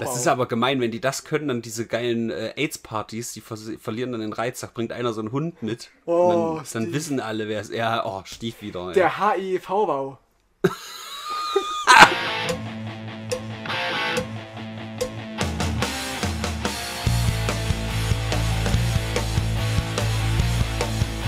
[0.00, 3.72] Das ist aber gemein, wenn die das können, dann diese geilen äh, AIDS-Partys, die vers-
[3.78, 4.60] verlieren dann den Reiz.
[4.60, 5.90] Da bringt einer so einen Hund mit.
[6.06, 7.76] Oh, und dann, dann wissen alle, wer es ist.
[7.76, 8.88] Ja, oh, Stief wieder.
[8.88, 8.94] ey.
[8.94, 10.16] Der HIV-Bau.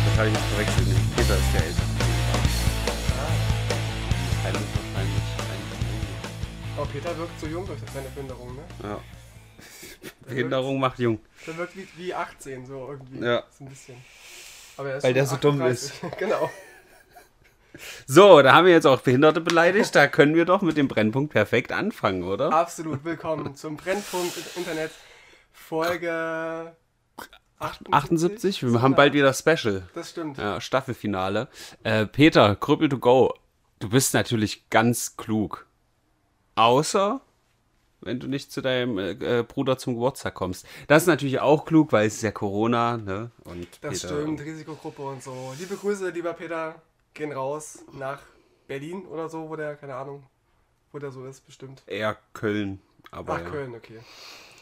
[0.07, 0.87] Das habe ich jetzt verwechselt.
[1.17, 1.84] Peter ist der Ältere.
[6.95, 8.63] Peter wirkt so jung durch seine Behinderung, ne?
[8.85, 9.01] Ja.
[10.29, 11.19] Behinderung macht jung.
[11.45, 13.19] Der wirkt wie, wie 18, so irgendwie.
[13.19, 13.43] Ja.
[13.51, 13.97] So ein bisschen.
[14.77, 15.93] Aber er ist Weil der so dumm 38.
[16.21, 16.49] genau.
[18.07, 19.93] So, da haben wir jetzt auch Behinderte beleidigt.
[19.97, 22.53] Da können wir doch mit dem Brennpunkt perfekt anfangen, oder?
[22.53, 24.93] Absolut willkommen zum Brennpunkt Internet
[25.51, 26.77] Folge
[27.59, 27.93] 78.
[27.93, 29.89] 78, wir haben bald wieder Special.
[29.97, 30.39] Das stimmt.
[30.39, 31.49] Ja, Staffelfinale.
[31.83, 33.35] Äh, Peter, Krüppel to go.
[33.81, 35.67] Du bist natürlich ganz klug.
[36.57, 37.21] Außer,
[38.01, 40.67] wenn du nicht zu deinem äh, äh, Bruder zum Geburtstag kommst.
[40.89, 43.31] Das ist natürlich auch klug, weil es ist ja Corona, ne?
[43.45, 45.55] Und Das Peter- stimmt, Risikogruppe und so.
[45.59, 46.81] Liebe Grüße, lieber Peter,
[47.15, 48.21] gehen raus nach
[48.69, 50.25] Berlin oder so, wo der, keine Ahnung,
[50.93, 51.83] wo der so ist, bestimmt.
[51.87, 52.81] Eher Köln.
[53.11, 53.51] Aber Ach, ja.
[53.51, 53.99] Köln, okay.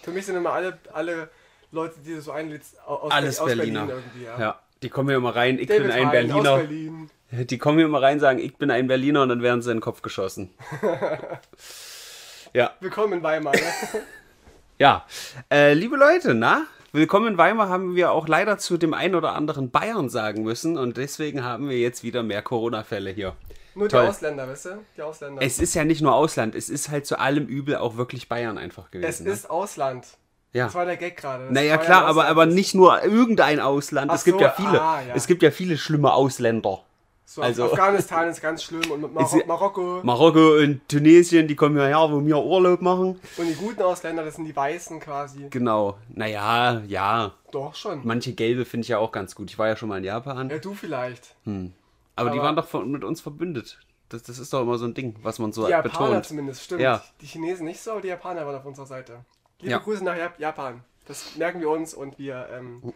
[0.03, 1.31] Für mich sind immer alle, alle
[1.71, 3.87] Leute, die du so einlädst, au- aus, Alles aus Berliner.
[3.87, 4.39] Berlin irgendwie, ja.
[4.39, 5.59] Ja, die kommen hier immer rein.
[5.59, 6.53] Ich David bin ein Hein Berliner.
[6.53, 7.11] Aus Berlin.
[7.33, 9.79] Die kommen hier immer rein, sagen, ich bin ein Berliner und dann werden sie in
[9.79, 10.51] den Kopf geschossen.
[12.53, 13.55] ja, Willkommen in Weimar.
[13.55, 13.61] Ne?
[14.79, 15.07] ja.
[15.51, 16.67] Äh, liebe Leute, na?
[16.93, 20.77] Willkommen in Weimar haben wir auch leider zu dem einen oder anderen Bayern sagen müssen
[20.77, 23.35] und deswegen haben wir jetzt wieder mehr Corona-Fälle hier.
[23.75, 24.09] Nur die Toll.
[24.09, 24.85] Ausländer, weißt du?
[24.99, 25.41] Die Ausländer.
[25.41, 28.59] Es ist ja nicht nur Ausland, es ist halt zu allem Übel auch wirklich Bayern
[28.59, 29.09] einfach gewesen.
[29.09, 29.31] Es ne?
[29.31, 30.07] ist Ausland.
[30.53, 30.67] ja.
[30.67, 31.51] Das war der Gag gerade.
[31.51, 34.11] Naja, klar, aber, aber nicht nur irgendein Ausland.
[34.11, 34.83] Ach es gibt so, ja viele.
[34.83, 35.15] ah, ja.
[35.15, 36.85] Es gibt ja viele schlimme Ausländer.
[37.25, 40.01] So, also- Afghanistan ist ganz schlimm und Mar Ist- Marokko.
[40.03, 43.19] Marokko und Tunesien, die kommen hierher, wo wir Urlaub machen.
[43.39, 45.47] Und die guten Ausländer, das sind die Weißen quasi.
[45.49, 45.97] Genau.
[46.11, 47.33] Naja, ja.
[47.51, 48.01] Doch schon.
[48.05, 49.51] Manche gelbe finde ich ja auch ganz gut.
[49.51, 50.51] Ich war ja schon mal in Japan.
[50.51, 51.35] Ja, du vielleicht.
[51.47, 53.79] aber, die aber- waren doch von, mit uns verbündet.
[54.11, 56.27] Das, das ist doch immer so ein Ding, was man so Die Japaner betont.
[56.27, 56.83] zumindest, stimmt.
[56.83, 57.03] Ja.
[57.23, 59.25] Die Chinesen nicht so, aber die Japaner waren auf unserer Seite.
[59.61, 59.79] Liebe Ja.
[59.79, 60.83] Grüße nach Jap Japan.
[61.07, 62.47] Das merken wir uns und wir.
[62.53, 62.93] Ähm,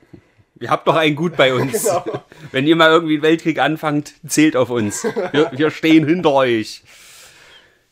[0.58, 1.82] Ihr habt doch einen gut bei uns.
[1.82, 2.24] Genau.
[2.52, 5.04] Wenn ihr mal irgendwie einen Weltkrieg anfangt, zählt auf uns.
[5.04, 6.82] Wir, wir stehen hinter euch.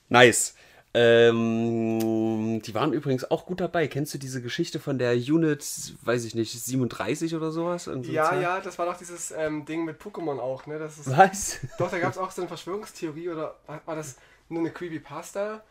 [0.08, 0.54] Nice.
[0.96, 3.88] Ähm, die waren übrigens auch gut dabei.
[3.88, 5.64] Kennst du diese Geschichte von der Unit,
[6.02, 7.88] weiß ich nicht, 37 oder sowas?
[7.88, 8.42] Irgend so eine ja, Zahl?
[8.42, 10.78] ja, das war doch dieses ähm, Ding mit Pokémon auch, ne?
[10.78, 11.58] Das ist, Was?
[11.78, 14.16] doch, da gab es auch so eine Verschwörungstheorie oder war, war das
[14.48, 15.64] nur eine Creepypasta,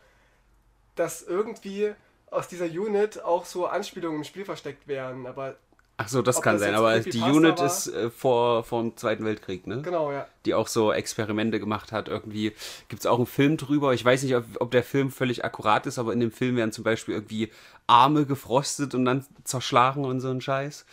[0.94, 1.94] dass irgendwie
[2.30, 5.26] aus dieser Unit auch so Anspielungen im Spiel versteckt wären.
[5.26, 5.56] Aber
[5.96, 7.66] Ach so, das Ob kann das sein, aber die Unit war?
[7.66, 9.80] ist äh, vor, vor dem Zweiten Weltkrieg, ne?
[9.80, 10.26] genau, ja.
[10.44, 12.08] Die auch so Experimente gemacht hat.
[12.08, 12.52] Irgendwie
[12.88, 13.94] gibt es auch einen Film drüber.
[13.94, 16.72] Ich weiß nicht, ob, ob der Film völlig akkurat ist, aber in dem Film werden
[16.72, 17.50] zum Beispiel irgendwie
[17.86, 20.84] Arme gefrostet und dann zerschlagen und so ein Scheiß.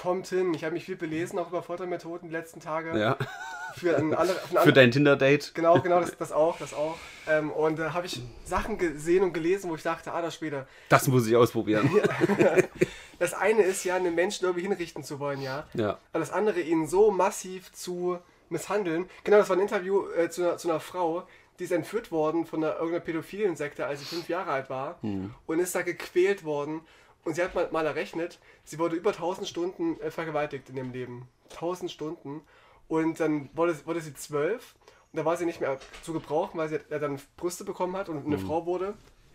[0.00, 0.54] Kommt hin.
[0.54, 2.98] Ich habe mich viel belesen, auch über Foltermethoden die letzten Tage.
[2.98, 3.18] Ja.
[3.76, 5.54] Für, ein andere, für, ein Für dein Tinder-Date.
[5.54, 6.96] Genau, genau, das, das auch, das auch.
[7.28, 10.66] Ähm, und da habe ich Sachen gesehen und gelesen, wo ich dachte, ah, das später.
[10.88, 11.90] Das muss ich ausprobieren.
[13.20, 15.66] Das eine ist ja, einen Menschen irgendwie hinrichten zu wollen, ja.
[15.74, 15.98] Ja.
[16.14, 18.18] Und das andere, ihn so massiv zu
[18.48, 19.10] misshandeln.
[19.24, 21.26] Genau, das war ein Interview äh, zu, einer, zu einer Frau,
[21.58, 24.98] die ist entführt worden von einer, irgendeiner pädophilen Sekte, als sie fünf Jahre alt war.
[25.46, 26.80] Und ist da gequält worden.
[27.24, 30.92] Und sie hat mal, mal errechnet, sie wurde über 1000 Stunden äh, vergewaltigt in ihrem
[30.92, 31.28] Leben.
[31.50, 32.42] 1000 Stunden.
[32.88, 34.74] Und dann wurde, wurde sie zwölf.
[35.12, 38.08] Und da war sie nicht mehr zu gebrauchen, weil sie ja dann Brüste bekommen hat
[38.08, 38.94] und eine Frau wurde.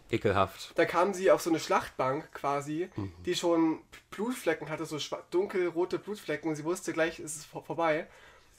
[0.10, 0.72] Ekelhaft.
[0.76, 2.90] Da kam sie auf so eine Schlachtbank quasi,
[3.26, 3.80] die schon
[4.12, 4.98] Blutflecken hatte, so
[5.32, 8.08] dunkelrote Blutflecken und sie wusste gleich, ist es vor vorbei.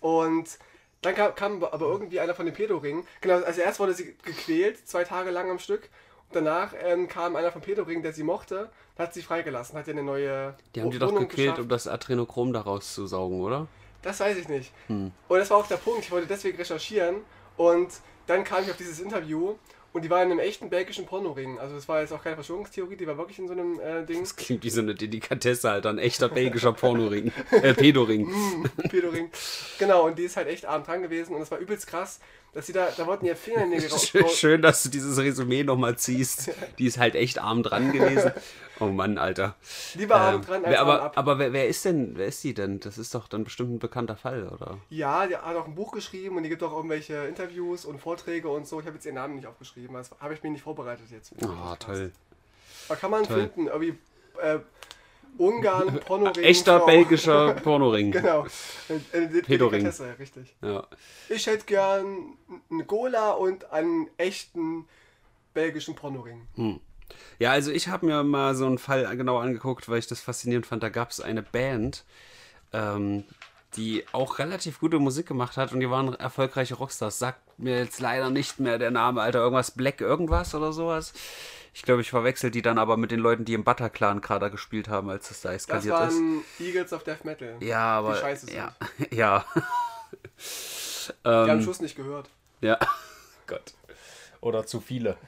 [0.00, 0.58] Und
[1.02, 3.06] dann kam, kam aber irgendwie einer von den Pedoringen.
[3.20, 5.88] Genau, also erst wurde sie gequält, zwei Tage lang am Stück.
[6.32, 10.02] Danach ähm, kam einer vom Pedoring, der sie mochte, hat sie freigelassen, hat ihr eine
[10.02, 11.60] neue Die haben die doch gequält, geschafft.
[11.60, 13.66] um das Adrenochrom daraus zu saugen, oder?
[14.02, 14.72] Das weiß ich nicht.
[14.88, 15.12] Hm.
[15.28, 16.00] Und das war auch der Punkt.
[16.00, 17.16] Ich wollte deswegen recherchieren
[17.56, 17.88] und
[18.26, 19.54] dann kam ich auf dieses Interview
[19.92, 21.58] und die war in einem echten belgischen Pornoring.
[21.58, 24.20] Also das war jetzt auch keine Verschwörungstheorie, die war wirklich in so einem äh, Ding.
[24.20, 25.88] Das klingt wie so eine Delikatesse, Alter.
[25.88, 27.32] Ein echter belgischer Pornoring.
[27.50, 28.28] Äh, Pedoring.
[28.90, 29.30] Pedoring.
[29.78, 32.20] Genau, und die ist halt echt arm dran gewesen und das war übelst krass,
[32.56, 34.08] dass sie da, da wollten ihr Fingernägel raus.
[34.08, 36.50] Schön, schön, dass du dieses Resümee nochmal ziehst.
[36.78, 38.32] Die ist halt echt arm dran gewesen.
[38.78, 39.56] Oh Mann, Alter.
[39.94, 41.12] Lieber arm Ähm, dran als wer, arm aber ab.
[41.16, 42.78] aber wer, wer ist denn, wer ist die denn?
[42.80, 44.76] Das ist doch dann bestimmt ein bekannter Fall, oder?
[44.90, 48.50] Ja, die hat auch ein Buch geschrieben und die gibt auch irgendwelche Interviews und Vorträge
[48.50, 48.78] und so.
[48.80, 51.32] Ich habe jetzt ihren Namen nicht aufgeschrieben, das habe ich mir nicht vorbereitet jetzt.
[51.42, 52.12] Ah, toll.
[52.90, 53.40] Aber kann man Toll.
[53.50, 53.98] finden, irgendwie
[54.42, 54.58] äh,
[55.38, 56.44] Ungarn, Pornoring.
[56.44, 56.86] Echter Frau.
[56.86, 58.12] belgischer Pornoring.
[58.12, 58.46] Genau.
[59.46, 59.86] Pedoring.
[59.86, 60.54] Richtig.
[60.62, 60.86] Ja.
[61.28, 62.36] Ich hätte gern
[62.70, 64.86] eine Cola und einen echten
[65.54, 66.46] belgischen Pornoring.
[66.54, 66.80] Hm.
[67.38, 70.66] Ja, also ich habe mir mal so einen Fall genau angeguckt, weil ich das faszinierend
[70.66, 70.82] fand.
[70.82, 72.04] Da gab es eine Band,
[72.72, 73.24] ähm,
[73.76, 77.18] die auch relativ gute Musik gemacht hat und die waren erfolgreiche Rockstars.
[77.18, 81.12] Sagt mir jetzt leider nicht mehr der Name, Alter, irgendwas Black irgendwas oder sowas.
[81.78, 84.88] Ich glaube, ich verwechsel die dann aber mit den Leuten, die im Bataclan gerade gespielt
[84.88, 86.14] haben, als es da Das eskaliert ist.
[86.16, 87.54] waren Eagles of Death Metal.
[87.60, 88.14] Ja, aber.
[88.14, 88.56] Die scheiße sind.
[88.56, 88.72] ja,
[89.10, 89.44] ja.
[91.24, 92.30] Die haben ähm, Schuss nicht gehört.
[92.62, 92.78] ja.
[93.46, 93.74] Gott.
[94.40, 95.18] Oder zu viele.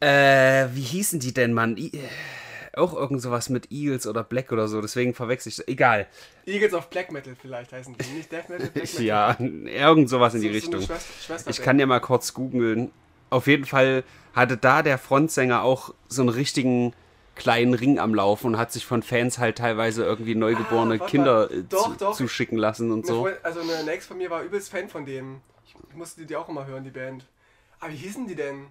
[0.00, 1.76] Äh, wie hießen die denn, Mann?
[1.76, 1.90] I
[2.76, 5.66] auch irgend sowas mit Eagles oder Black oder so, deswegen verwechsel ich.
[5.68, 6.06] Egal.
[6.46, 8.10] Eagles of Black Metal vielleicht heißen die.
[8.12, 9.02] Nicht Death Metal, Black Metal.
[9.04, 10.80] Ja, irgend sowas in die So- so Richtung.
[10.82, 12.92] Schwester- Schwester- Ich kann ja mal kurz googeln.
[13.34, 16.92] Auf jeden Fall hatte da der Frontsänger auch so einen richtigen
[17.34, 21.50] kleinen Ring am Laufen und hat sich von Fans halt teilweise irgendwie neugeborene Ah, Kinder
[21.50, 22.16] äh, Doch, zu, doch.
[22.16, 23.28] zuschicken lassen und so.
[23.42, 25.40] Also eine, Ex von mir war übelst Fan von dem.
[25.66, 27.26] Ich, musste die, auch immer hören, die Band.
[27.80, 28.68] Aber wie hießen die denn?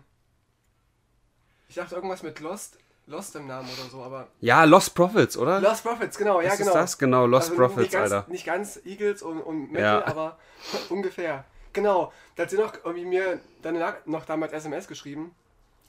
[1.67, 4.29] Ich dachte irgendwas mit Lost, Lost im Namen oder so, aber.
[4.39, 5.59] Ja, Lost Profits, oder?
[5.59, 6.73] Lost Prophets, genau, ja Was ist genau.
[6.73, 6.97] das?
[6.97, 8.31] Genau, Lost Also Prophets, nicht ganz, Alter.
[8.31, 10.07] Nicht ganz Eagles und, und Metal, Ja.
[10.07, 10.37] aber
[10.89, 11.43] ungefähr.
[11.73, 15.33] Genau, da hat sie noch irgendwie mir dann noch damals SMS geschrieben.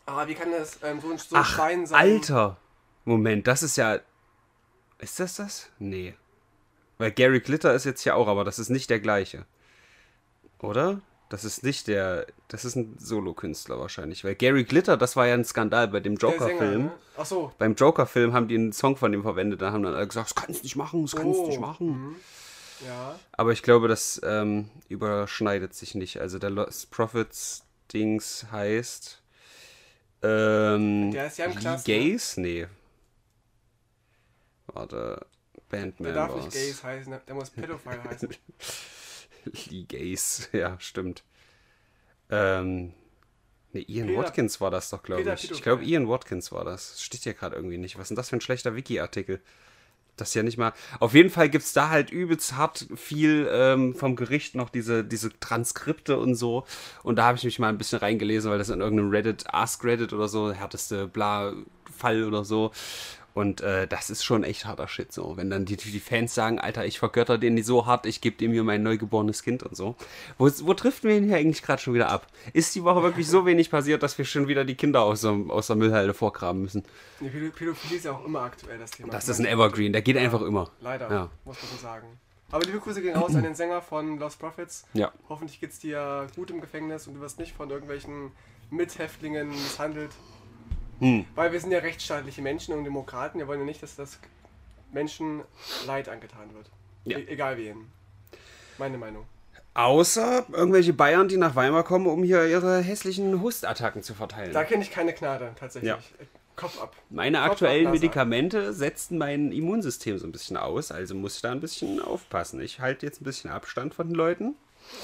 [0.07, 2.01] Ah, wie kann das ähm, so ein, so ein Ach, Schwein sein?
[2.01, 2.57] Alter.
[3.05, 3.99] Moment, das ist ja.
[4.99, 5.71] Ist das das?
[5.79, 6.15] Nee.
[6.99, 9.45] Weil Gary Glitter ist jetzt ja auch, aber das ist nicht der gleiche.
[10.61, 11.01] Oder?
[11.29, 12.27] Das ist nicht der.
[12.49, 14.25] Das ist ein Solokünstler wahrscheinlich.
[14.25, 16.85] Weil Gary Glitter, das war ja ein Skandal bei dem Joker-Film.
[16.85, 16.93] ne?
[17.17, 17.53] Ach so.
[17.59, 19.61] Beim Joker-Film haben die einen Song von dem verwendet.
[19.63, 21.61] Da haben dann alle gesagt, das kannst du nicht machen, das kannst du Oh, nicht
[21.61, 22.17] machen.
[22.87, 23.19] Ja.
[23.33, 26.21] Aber ich glaube, das ähm, überschneidet sich nicht.
[26.21, 29.21] Also der Lost Prophets Dings heißt.
[30.23, 31.95] Ähm, Der ist ja im Lee Klass, ne?
[32.13, 32.41] Gaze?
[32.41, 32.67] Nee.
[34.67, 35.27] Warte.
[35.69, 36.45] Bandman Der darf war's.
[36.47, 38.29] nicht Gays heißen, der- muss Pedophile heißen.
[39.71, 41.23] Lee Gaze, ja, stimmt.
[42.31, 42.93] Ähm.
[43.73, 45.51] Ne, Ian Peter- Watkins war das doch, glaube Peter ich.
[45.51, 47.03] Ich glaube, Ian Watkins war das.
[47.03, 47.97] Steht hier gerade irgendwie nicht.
[47.97, 49.41] Was ist denn das für ein schlechter Wiki-Artikel?
[50.17, 50.73] Das ist ja nicht mal.
[51.01, 55.05] Auf jeden Fall gibt es da halt übelst hart viel ähm, vom Gericht noch diese,
[55.05, 56.65] diese Transkripte und so.
[57.03, 59.83] Und da habe ich mich mal ein bisschen reingelesen, weil das in irgendeinem Reddit, Ask
[59.85, 62.71] Reddit oder so, härteste Bla-Fall oder so.
[63.35, 65.37] Und äh, das ist schon echt harter Shit so.
[65.37, 68.53] Wenn dann die, die Fans sagen, Alter, ich vergötter den so hart, ich gebe dem
[68.53, 69.97] hier mein neugeborenes Kind und so.
[70.39, 72.29] Wo, wo trifft wir ihn hier eigentlich gerade schon wieder ab?
[72.53, 75.33] Ist die Woche wirklich so wenig passiert, dass wir schon wieder die Kinder aus, der-
[75.49, 76.85] aus der Müllhalde vorgraben müssen?
[77.21, 79.11] Die Pädo- Pädophilie ist ja auch immer aktuell, das Thema.
[79.13, 80.71] Das ist ein Evergreen, der geht einfach immer.
[80.81, 81.31] Leider, Ja.
[81.45, 82.07] muss man so sagen.
[82.53, 84.85] Aber liebe Grüße gehen raus an den Sänger von Lost Prophets.
[84.93, 85.11] Ja.
[85.29, 88.31] Hoffentlich geht's dir gut im Gefängnis und du wirst nicht von irgendwelchen
[88.71, 90.11] Mithäftlingen misshandelt.
[91.01, 91.25] Hm.
[91.35, 93.39] Weil wir sind ja rechtsstaatliche Menschen und Demokraten.
[93.39, 94.19] Wir wollen ja nicht, dass das
[94.93, 95.43] Menschen
[95.87, 96.71] Leid angetan wird.
[97.05, 97.19] Ja.
[97.19, 97.91] E egal wen.
[98.79, 99.27] Meine Meinung.
[99.75, 104.53] Außer irgendwelche Bayern, die nach Weimar kommen, um hier ihre hässlichen Hustattacken zu verteilen.
[104.53, 105.89] Da kenne ich keine Gnade, tatsächlich.
[105.89, 105.99] Ja.
[106.55, 106.95] Kopf ab.
[107.11, 107.93] Meine Kopf aktuellen ab.
[107.93, 112.61] Medikamente setzten mein Immunsystem so ein bisschen aus, also muss ich da ein bisschen aufpassen.
[112.61, 114.55] Ich halte jetzt ein bisschen Abstand von den Leuten.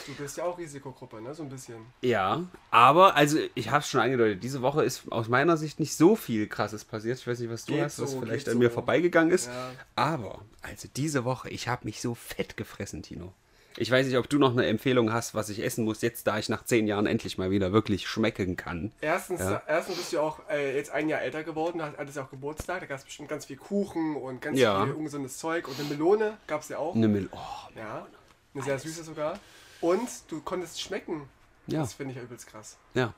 [0.07, 1.35] Du bist ja auch Risikogruppe, ne?
[1.35, 1.77] So ein bisschen.
[2.03, 5.97] Ja, aber, also ich habe es schon angedeutet, diese Woche ist aus meiner Sicht nicht
[5.97, 7.19] so viel Krasses passiert.
[7.19, 8.75] Ich weiß nicht, was du Geht hast, was so, vielleicht geht an mir so.
[8.75, 9.47] vorbeigegangen ist.
[9.47, 9.71] Ja.
[9.97, 13.33] Aber, also diese Woche, ich habe mich so fett gefressen, Tino.
[13.77, 16.39] Ich weiß nicht, ob du noch eine Empfehlung hast, was ich essen muss, jetzt da
[16.39, 18.91] ich nach zehn Jahren endlich mal wieder wirklich schmecken kann.
[19.01, 19.63] Erstens, Ja.
[19.67, 22.81] erstens bist du auch äh, jetzt ein Jahr älter geworden, hat- hattest ja auch Geburtstag,
[22.81, 24.85] da gab es bestimmt ganz viel Kuchen und ganz Ja.
[24.85, 26.95] viel ungesundes Zeug und eine Melone gab es ja auch.
[26.97, 27.39] Eine Mil oh,
[27.77, 28.07] Ja,
[28.55, 29.39] eine sehr süße sogar.
[29.81, 31.29] Und du konntest schmecken.
[31.67, 31.81] Ja.
[31.81, 32.79] Das finde ich übelst krass.
[32.95, 33.15] Ja.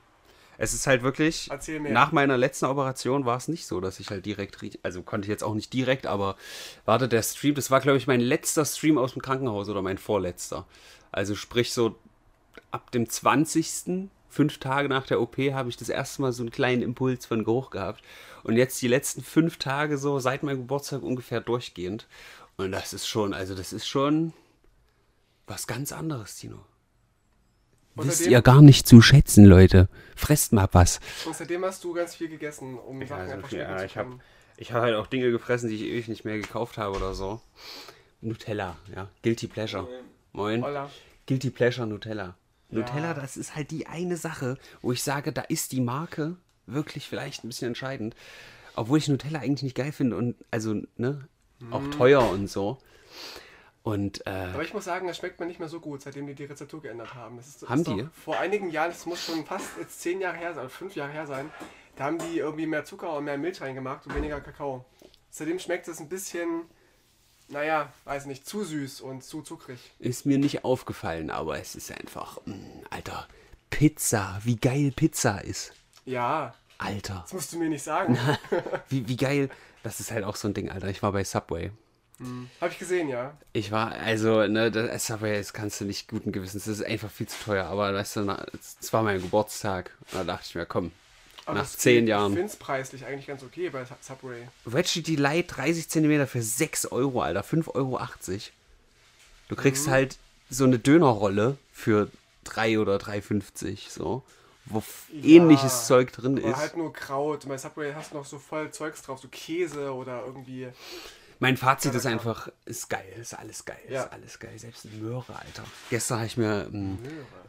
[0.57, 1.49] Es ist halt wirklich,
[1.89, 5.29] nach meiner letzten Operation war es nicht so, dass ich halt direkt, also konnte ich
[5.29, 6.35] jetzt auch nicht direkt, aber
[6.85, 9.97] warte, der Stream, das war glaube ich mein letzter Stream aus dem Krankenhaus oder mein
[9.97, 10.67] vorletzter.
[11.11, 11.95] Also sprich so
[12.71, 14.09] ab dem 20.
[14.29, 17.43] Fünf Tage nach der OP habe ich das erste Mal so einen kleinen Impuls von
[17.43, 18.03] Geruch gehabt.
[18.43, 22.07] Und jetzt die letzten fünf Tage so seit meinem Geburtstag ungefähr durchgehend.
[22.57, 24.33] Und das ist schon, also das ist schon
[25.47, 26.65] was ganz anderes, Tino.
[27.95, 29.87] Wisst ihr gar nicht zu schätzen, Leute.
[30.15, 30.99] Fresst mal was.
[31.25, 33.99] Und seitdem hast du ganz viel gegessen, um Sachen also, einfach ja, schmecken ich zu
[33.99, 34.19] habe
[34.57, 37.41] ich hab halt auch Dinge gefressen, die ich ewig nicht mehr gekauft habe oder so.
[38.21, 39.09] Nutella, ja.
[39.21, 39.87] Guilty Pleasure.
[40.31, 40.63] Moin.
[40.63, 40.89] Holla.
[41.27, 42.35] Guilty Pleasure Nutella.
[42.69, 42.79] Ja.
[42.79, 47.07] Nutella, das ist halt die eine Sache, wo ich sage, da ist die Marke wirklich
[47.07, 48.15] vielleicht ein bisschen entscheidend.
[48.75, 51.27] Obwohl ich Nutella eigentlich nicht geil finde und also, ne,
[51.69, 51.91] auch Mhm.
[51.91, 52.79] teuer und so.
[53.83, 56.33] Und, äh, Aber ich muss sagen, das schmeckt mir nicht mehr so gut, seitdem die
[56.35, 57.35] die Rezeptur geändert haben.
[57.35, 58.07] Das ist, Haben ist die?
[58.23, 61.27] Vor einigen Jahren, das muss schon fast jetzt zehn Jahre her sein, fünf Jahre her
[61.27, 61.51] sein,
[61.97, 64.85] da haben die irgendwie mehr Zucker und mehr Milch reingemacht und weniger Kakao.
[65.29, 66.61] Seitdem schmeckt es ein bisschen,
[67.49, 69.91] naja, weiß nicht, zu süß und zu zuckrig.
[69.99, 72.55] ist mir nicht aufgefallen, aber es ist einfach, mh,
[72.89, 73.27] Alter,
[73.69, 75.73] Pizza, wie geil Pizza ist.
[76.05, 78.17] Ja, Alter, Das musst du mir nicht sagen.
[78.89, 79.49] wie, wie geil.
[79.83, 80.87] Das ist halt auch so ein Ding, Alter.
[80.87, 81.71] Ich war bei Subway.
[82.61, 83.35] Habe ich gesehen, ja.
[83.53, 86.65] Ich war, also, ne, das Subway, das kannst du nicht guten Gewissens.
[86.65, 87.65] Das ist einfach viel zu teuer.
[87.65, 88.37] Aber weißt du,
[88.79, 89.91] es war mein Geburtstag.
[90.11, 90.91] Und da dachte ich mir, komm,
[91.45, 92.33] Aber nach zehn Ich Jahren.
[92.33, 94.47] finde es preislich eigentlich ganz okay bei Sub- Subway.
[94.63, 97.41] Veggie Delight 30 cm für 6 Euro, Alter.
[97.43, 97.99] 5,80 Euro.
[99.49, 100.17] Du kriegst halt
[100.49, 102.09] so eine Dönerrolle für
[102.45, 104.23] 3 oder 3,50 so.
[104.65, 106.55] Wo Ja, ähnliches Zeug drin Aber ist.
[106.57, 107.45] halt nur Kraut.
[107.49, 110.69] Bei Subway hast du noch so voll Zeugs drauf, so Käse oder irgendwie.
[111.43, 114.03] Mein Fazit ist einfach, ist geil, ist alles geil, Ja.
[114.03, 114.57] ist alles geil.
[114.57, 115.63] Selbst eine Möhre, Alter.
[115.89, 116.97] Gestern habe ich mir mm,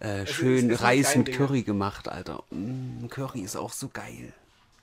[0.01, 1.37] äh, ist- schön ist nicht Reis mit Ding.
[1.37, 2.43] Curry gemacht, Alter.
[2.51, 4.33] Mm, Curry ist auch so geil.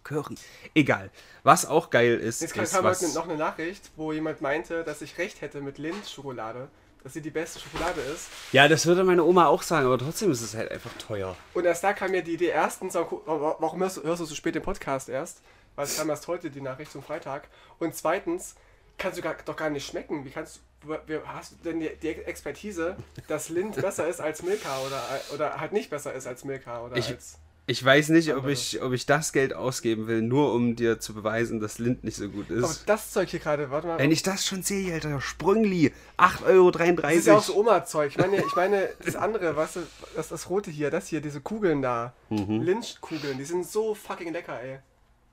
[0.05, 0.35] Curry.
[0.73, 1.09] Egal.
[1.43, 3.01] Was auch geil ist, Jetzt kam ist kam was...
[3.01, 6.69] heute noch eine Nachricht, wo jemand meinte, dass ich recht hätte mit Lindt-Schokolade.
[7.03, 8.27] Dass sie die beste Schokolade ist.
[8.53, 11.35] Ja, das würde meine Oma auch sagen, aber trotzdem ist es halt einfach teuer.
[11.53, 14.55] Und erst da kam mir die Idee, erstens, warum hörst du, hörst du so spät
[14.55, 15.41] den Podcast erst?
[15.75, 17.49] Weil es kam erst heute die Nachricht zum Freitag.
[17.77, 18.55] Und zweitens,
[19.01, 20.23] kannst du gar, doch gar nicht schmecken.
[20.25, 22.95] Wie kannst du, hast du denn die, die Expertise,
[23.27, 25.03] dass Lind besser ist als Milka oder,
[25.33, 27.37] oder halt nicht besser ist als Milka oder Ich- als.
[27.67, 31.13] Ich weiß nicht, ob ich, ob ich das Geld ausgeben will, nur um dir zu
[31.13, 32.89] beweisen, dass Lind nicht so gut Aber ist.
[32.89, 33.99] das Zeug hier gerade, warte mal.
[33.99, 36.71] Wenn ich das schon sehe, Alter, Sprüngli, 8,33 Euro.
[37.01, 38.09] Das ist ja auch so Oma-Zeug.
[38.11, 39.79] Ich meine, ich meine, das andere, weißt du,
[40.15, 42.13] das, das rote hier, das hier, diese Kugeln da.
[42.29, 42.61] Mhm.
[42.63, 44.79] Lynch-Kugeln, die sind so fucking lecker, ey.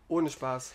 [0.06, 0.72] Ohne Spaß.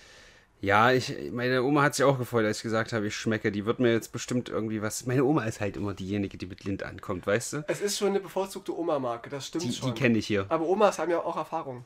[0.64, 3.52] Ja, ich, meine Oma hat sich auch gefreut, als ich gesagt habe, ich schmecke.
[3.52, 5.06] Die wird mir jetzt bestimmt irgendwie was.
[5.06, 7.66] Meine Oma ist halt immer diejenige, die mit Lind ankommt, weißt du?
[7.68, 9.94] Es ist schon eine bevorzugte Oma-Marke, das stimmt Die, die schon.
[9.94, 10.46] kenne ich hier.
[10.48, 11.84] Aber Omas haben ja auch Erfahrung.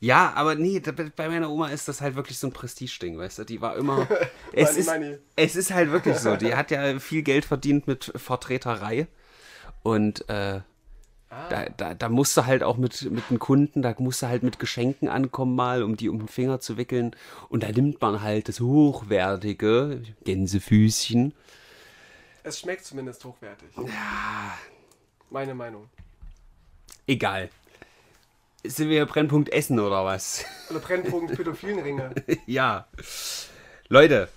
[0.00, 0.80] Ja, aber nee,
[1.14, 3.44] bei meiner Oma ist das halt wirklich so ein Prestigeding, weißt du?
[3.44, 4.08] Die war immer.
[4.52, 5.18] es, Money, ist, money.
[5.36, 6.34] es ist halt wirklich so.
[6.34, 9.06] Die hat ja viel Geld verdient mit Vertreterei.
[9.84, 10.62] Und äh,
[11.32, 11.48] Ah.
[11.48, 14.42] da, da, da musst du halt auch mit, mit den Kunden, da musst du halt
[14.42, 17.16] mit Geschenken ankommen, mal, um die um den Finger zu wickeln.
[17.48, 21.32] Und da nimmt man halt das hochwertige Gänsefüßchen.
[22.42, 23.70] Es schmeckt zumindest hochwertig.
[23.76, 24.58] Ja.
[25.30, 25.88] Meine Meinung.
[27.06, 27.48] Egal.
[28.62, 30.44] Sind wir Brennpunkt Essen oder was?
[30.68, 32.14] Oder Brennpunkt Pädophilenringe.
[32.46, 32.86] ja.
[33.88, 34.28] Leute,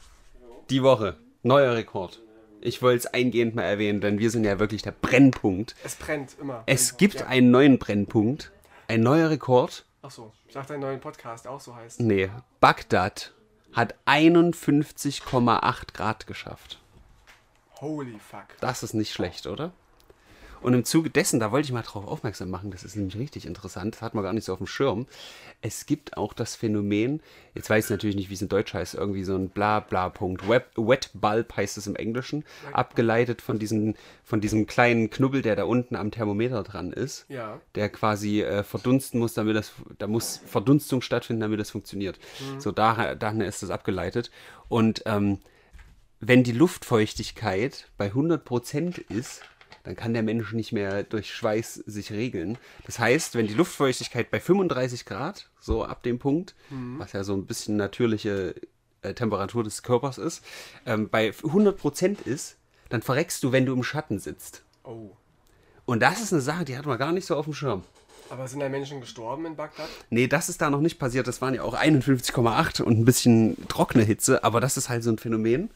[0.70, 2.22] die Woche, neuer Rekord.
[2.66, 5.76] Ich wollte es eingehend mal erwähnen, denn wir sind ja wirklich der Brennpunkt.
[5.84, 6.64] Es brennt immer.
[6.66, 7.28] Es gibt ja.
[7.28, 8.52] einen neuen Brennpunkt,
[8.88, 9.86] ein neuer Rekord.
[10.02, 12.00] Achso, ich dachte, einen neuen Podcast, auch so heißt.
[12.00, 13.34] Nee, Bagdad
[13.72, 16.82] hat 51,8 Grad geschafft.
[17.82, 18.46] Holy fuck.
[18.62, 19.72] Das ist nicht schlecht, oder?
[20.66, 23.46] Und im Zuge dessen, da wollte ich mal drauf aufmerksam machen, das ist nämlich richtig
[23.46, 25.06] interessant, das hat man gar nicht so auf dem Schirm.
[25.62, 27.22] Es gibt auch das Phänomen,
[27.54, 30.50] jetzt weiß ich natürlich nicht, wie es in Deutsch heißt, irgendwie so ein Bla-Bla-Punkt.
[30.50, 32.44] Wet, Wet Bulb heißt es im Englischen,
[32.74, 33.94] abgeleitet von diesem,
[34.24, 37.28] von diesem kleinen Knubbel, der da unten am Thermometer dran ist.
[37.30, 37.62] Ja.
[37.76, 42.18] Der quasi äh, verdunsten muss, damit das, da muss Verdunstung stattfinden, damit das funktioniert.
[42.58, 44.32] So, da, daher ist das abgeleitet.
[44.68, 45.38] Und ähm,
[46.22, 49.44] wenn die Luftfeuchtigkeit bei 100% ist,
[49.86, 52.58] dann kann der Mensch nicht mehr durch Schweiß sich regeln.
[52.86, 56.56] Das heißt, wenn die Luftfeuchtigkeit bei 35 Grad, so ab dem Punkt,
[56.98, 58.56] was ja so ein bisschen natürliche
[59.04, 60.44] äh, Temperatur des Körpers ist,
[60.86, 62.58] ähm, bei 100% ist,
[62.90, 64.64] dann verreckst du, wenn du im Schatten sitzt.
[64.84, 65.12] Oh.
[65.86, 67.84] Und das ist eine Sache, die hat man gar nicht so auf dem Schirm.
[68.32, 69.88] Aber sind da Menschen gestorben in Bagdad?
[70.10, 71.28] Nee, das ist da noch nicht passiert.
[71.28, 75.12] Das waren ja auch 51,8 und ein bisschen trockene Hitze, aber das ist halt so
[75.12, 75.70] ein Phänomen,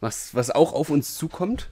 [0.00, 1.68] was, was auch auf uns zukommt.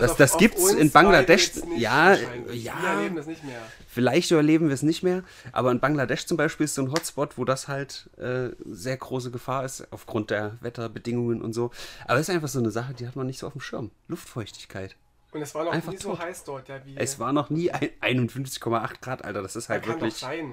[0.00, 2.74] Das- auf- das auf gibt's in Bangladesch- nicht ja, ja.
[2.82, 3.60] Wir erleben das nicht mehr.
[3.88, 5.22] Vielleicht überleben wir es nicht mehr,
[5.52, 9.30] aber in Bangladesch zum Beispiel ist so ein Hotspot, wo das halt äh, sehr große
[9.30, 11.70] Gefahr ist, aufgrund der Wetterbedingungen und so.
[12.06, 13.90] Aber es ist einfach so eine Sache, die hat man nicht so auf dem Schirm.
[14.08, 14.96] Luftfeuchtigkeit.
[15.32, 16.20] Und es war noch Einfach nie so tot.
[16.20, 16.96] heiß dort, ja, wie.
[16.96, 19.42] Es war noch nie ein 51,8 Grad, Alter.
[19.42, 20.14] Das ist halt kann doch wirklich.
[20.16, 20.52] sein.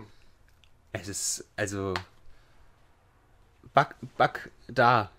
[0.91, 1.93] Es ist, also.
[3.73, 5.09] Back, back da.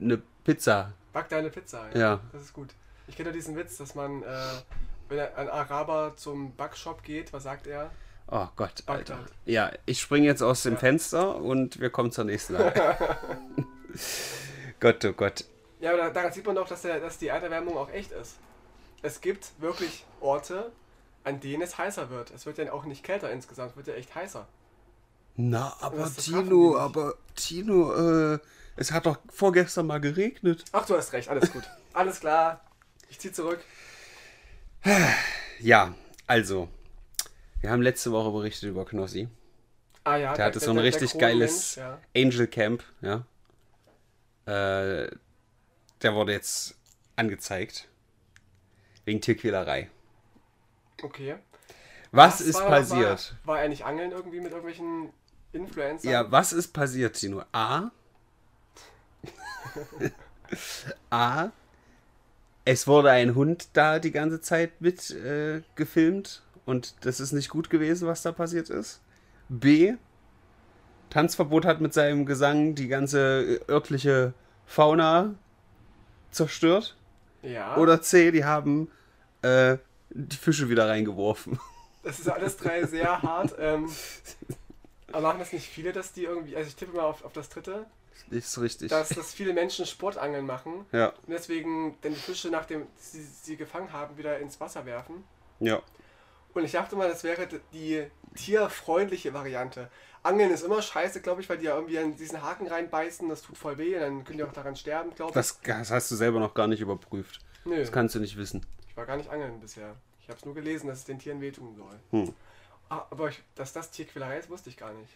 [0.00, 0.92] Eine Pizza.
[1.12, 1.86] Back deine Pizza.
[1.94, 2.20] Ja.
[2.32, 2.68] Das ist gut.
[3.08, 4.26] Ich kenne ja diesen Witz, dass man, äh,
[5.08, 7.90] wenn ein Araber zum Backshop geht, was sagt er?
[8.30, 9.14] Oh Gott, Alter.
[9.16, 9.32] Bagdad.
[9.46, 12.56] Ja, ich springe jetzt aus dem Fenster und wir kommen zur nächsten.
[14.80, 15.44] Gott, oh Gott.
[15.80, 18.36] Ja, aber da- daran sieht man doch, dass, der, dass die Erderwärmung auch echt ist.
[19.02, 20.72] Es gibt wirklich Orte,
[21.24, 22.30] an denen es heißer wird.
[22.32, 24.46] Es wird ja auch nicht kälter insgesamt, es wird ja echt heißer.
[25.36, 28.38] Na, aber Tino, aber Tino, äh,
[28.76, 30.64] es hat doch vorgestern mal geregnet.
[30.72, 31.62] Ach, du hast recht, alles gut.
[31.92, 32.60] alles klar.
[33.08, 33.60] Ich zieh zurück.
[35.60, 35.94] Ja,
[36.26, 36.68] also.
[37.60, 39.28] Wir haben letzte Woche berichtet über Knossi.
[40.04, 41.98] Ah ja, Der hatte so ein richtig geiles Ja.
[42.16, 43.24] Angel Camp, ja.
[44.46, 45.10] Äh,
[46.02, 46.76] der wurde jetzt
[47.16, 47.88] angezeigt.
[49.04, 49.90] Wegen Tierquälerei.
[51.02, 51.36] Okay.
[52.12, 53.36] Was, ist war- passiert?
[53.44, 55.12] War, war er nicht angeln irgendwie mit irgendwelchen
[55.52, 56.08] Influencer.
[56.10, 57.42] Ja, was ist passiert, Tino?
[57.52, 57.90] A.
[61.10, 61.50] A.
[62.70, 67.48] Es wurde ein Hund da die ganze Zeit mit äh, gefilmt und das ist nicht
[67.48, 69.00] gut gewesen, was da passiert ist.
[69.48, 69.94] B.
[71.08, 74.34] Tanzverbot hat mit seinem Gesang die ganze örtliche
[74.66, 75.34] Fauna
[76.30, 76.94] zerstört.
[77.40, 77.78] Ja.
[77.78, 78.32] Oder C.
[78.32, 78.90] Die haben
[79.40, 79.78] äh,
[80.10, 81.58] die Fische wieder reingeworfen.
[82.02, 83.54] Das ist alles drei sehr hart.
[83.58, 83.90] Ähm,
[85.10, 86.56] aber machen das nicht viele, dass die irgendwie.
[86.56, 87.86] Also ich tippe mal auf, auf das dritte,
[88.30, 88.90] Ist richtig.
[88.90, 93.56] dass, dass viele Menschen Sportangeln machen ja, und deswegen dann die Fische, nachdem sie sie
[93.56, 95.24] gefangen haben, wieder ins Wasser werfen.
[95.60, 95.80] ja.
[96.54, 99.90] Und ich dachte mal, das wäre die tierfreundliche Variante.
[100.22, 103.42] Angeln ist immer scheiße, glaube ich, weil die ja irgendwie an diesen Haken reinbeißen, das
[103.42, 105.34] tut voll weh, und dann können die auch daran sterben, glaube ich.
[105.34, 107.40] Das, das hast du selber noch gar nicht überprüft.
[107.64, 108.66] Nö, Das kannst du nicht wissen.
[108.88, 109.94] ich war gar nicht angeln bisher.
[110.20, 111.98] Ich habe es nur gelesen, dass es den Tieren wehtun soll.
[112.10, 112.34] Hm.
[112.88, 115.12] Ah, aber ich, dass das Tierquälerei ist, wusste ich gar nicht.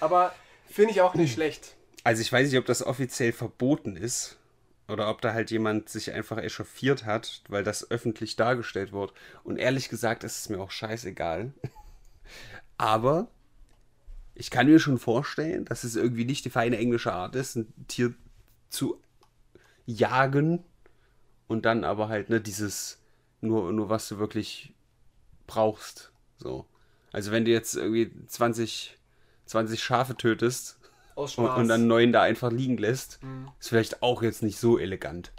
[0.00, 0.32] Aber
[0.70, 1.74] finde ich auch nicht schlecht.
[2.08, 4.38] Also ich weiß nicht, ob das offiziell verboten ist
[4.88, 9.12] oder ob da halt jemand sich einfach echauffiert hat, weil das öffentlich dargestellt wird.
[9.44, 11.52] Und ehrlich gesagt ist es mir auch scheißegal.
[12.78, 13.28] Aber
[14.34, 17.74] ich kann mir schon vorstellen, dass es irgendwie nicht die feine englische Art ist, ein
[17.88, 18.14] Tier
[18.70, 18.98] zu
[19.84, 20.64] jagen
[21.46, 23.02] und dann aber halt ne dieses
[23.42, 24.72] nur nur was du wirklich
[25.46, 26.10] brauchst.
[26.38, 26.64] So.
[27.12, 28.96] Also wenn du jetzt irgendwie 20
[29.44, 30.77] 20 Schafe tötest
[31.18, 31.58] Aus und, Spaß.
[31.58, 33.50] und dann neun da einfach liegen lässt, Mhm.
[33.58, 35.32] ist vielleicht auch jetzt nicht so elegant.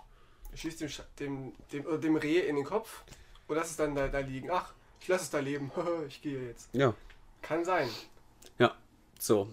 [0.54, 0.88] Ich schieße
[1.20, 3.04] dem, dem, dem, dem Reh in den Kopf
[3.48, 4.50] und lass es dann da, da liegen.
[4.52, 5.72] Ach, ich lasse es da leben.
[6.08, 6.70] ich gehe jetzt.
[6.74, 6.94] Ja.
[7.42, 7.88] Kann sein.
[8.58, 8.76] Ja.
[9.20, 9.50] So.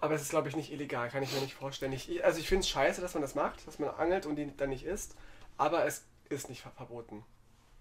[0.00, 1.08] Aber es ist, glaube ich, nicht illegal.
[1.08, 1.92] Kann ich mir nicht vorstellen.
[1.94, 4.54] Ich, also ich finde es scheiße, dass man das macht, dass man angelt und die
[4.56, 5.16] dann nicht isst.
[5.56, 7.24] Aber es ist nicht ver verboten.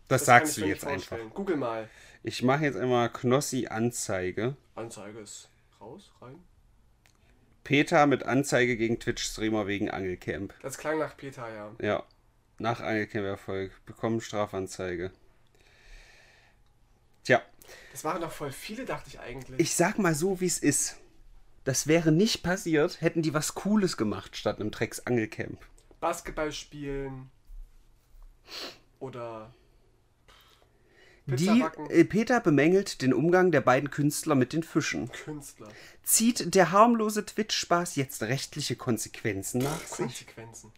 [0.07, 1.17] Das, Das sagst du jetzt einfach.
[1.33, 1.89] Google mal.
[2.23, 4.55] Ich mache jetzt einmal Knossi Anzeige.
[4.75, 5.49] Anzeige ist
[5.81, 6.41] raus, rein.
[7.65, 10.53] Peter mit Anzeige gegen Twitch-Streamer wegen Angelcamp.
[10.61, 11.71] Das klang nach Peter, ja.
[11.81, 12.03] Ja.
[12.59, 13.85] Nach Angelcamp-Erfolg.
[13.85, 15.11] Bekommen Strafanzeige.
[17.25, 17.41] Tja.
[17.91, 19.59] Das waren doch voll viele, dachte ich eigentlich.
[19.59, 20.97] Ich sag mal so, wie es ist.
[21.63, 25.65] Das wäre nicht passiert, hätten die was Cooles gemacht statt einem Drecks Angelcamp.
[25.99, 27.31] Basketball spielen.
[28.99, 29.53] Oder.
[31.27, 35.11] Die, äh, Peter bemängelt den Umgang der beiden Künstler mit den Fischen.
[35.11, 35.69] Künstler.
[36.03, 39.97] Zieht der harmlose Twitch-Spaß jetzt rechtliche Konsequenzen nach sich?
[39.97, 40.71] Konsequenzen.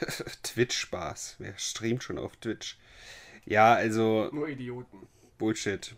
[0.44, 1.36] Twitch-Spaß.
[1.38, 2.78] Wer streamt schon auf Twitch?
[3.46, 5.08] Ja, also Nur Idioten.
[5.38, 5.96] Bullshit.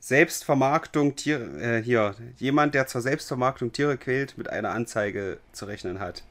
[0.00, 1.78] Selbstvermarktung Tiere.
[1.78, 2.16] Äh, hier.
[2.38, 6.24] Jemand, der zur Selbstvermarktung Tiere quält, mit einer Anzeige zu rechnen hat.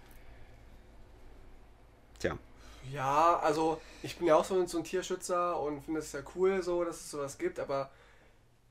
[2.91, 6.21] Ja, also ich bin ja auch so, ein- so ein Tierschützer und finde es ja
[6.35, 7.89] cool so, dass es sowas gibt, aber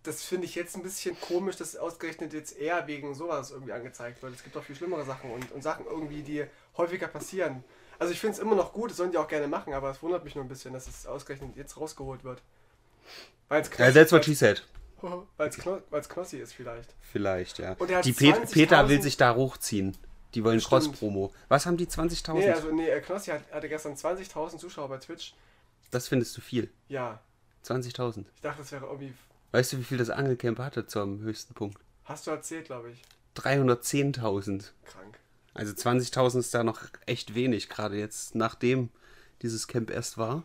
[0.02, 4.22] das finde ich jetzt ein bisschen komisch, dass ausgerechnet jetzt eher wegen sowas irgendwie angezeigt
[4.22, 4.34] wird.
[4.34, 6.44] Es gibt auch viel schlimmere Sachen und, und Sachen irgendwie, die
[6.76, 7.62] häufiger passieren.
[7.98, 10.02] Also ich finde es immer noch gut, das sollen die auch gerne machen, aber es
[10.02, 12.40] wundert mich nur ein bisschen, dass es ausgerechnet jetzt rausgeholt wird.
[13.48, 14.66] Weil es Ja, that's what she said.
[15.00, 15.26] Kno
[15.90, 16.94] weil's Knossi ist vielleicht.
[17.00, 17.74] Vielleicht, ja.
[17.78, 19.96] Und er hat Die Pet 20.000 Peter will sich da hochziehen.
[20.34, 20.60] Die wollen.
[20.60, 21.32] Cross-Promo.
[21.48, 22.34] Was haben die 20.000?
[22.34, 25.34] Nee, also nee, äh, Knossi hat, hatte gestern 20.000 Zuschauer bei Twitch.
[25.90, 26.70] das findest du viel.
[26.88, 27.20] Ja,
[27.64, 28.24] 20.000.
[28.34, 29.12] ich dachte, das wäre irgendwie...
[29.52, 31.78] Weißt du, wie viel das Angelcamp hatte zum höchsten Punkt?
[32.04, 33.02] Hast du erzählt, glaube ich.
[33.36, 34.70] 310.000.
[34.84, 35.18] Krank.
[35.54, 38.90] Also 20.000 ist da noch echt wenig, gerade jetzt, nachdem
[39.42, 40.44] dieses Camp erst war.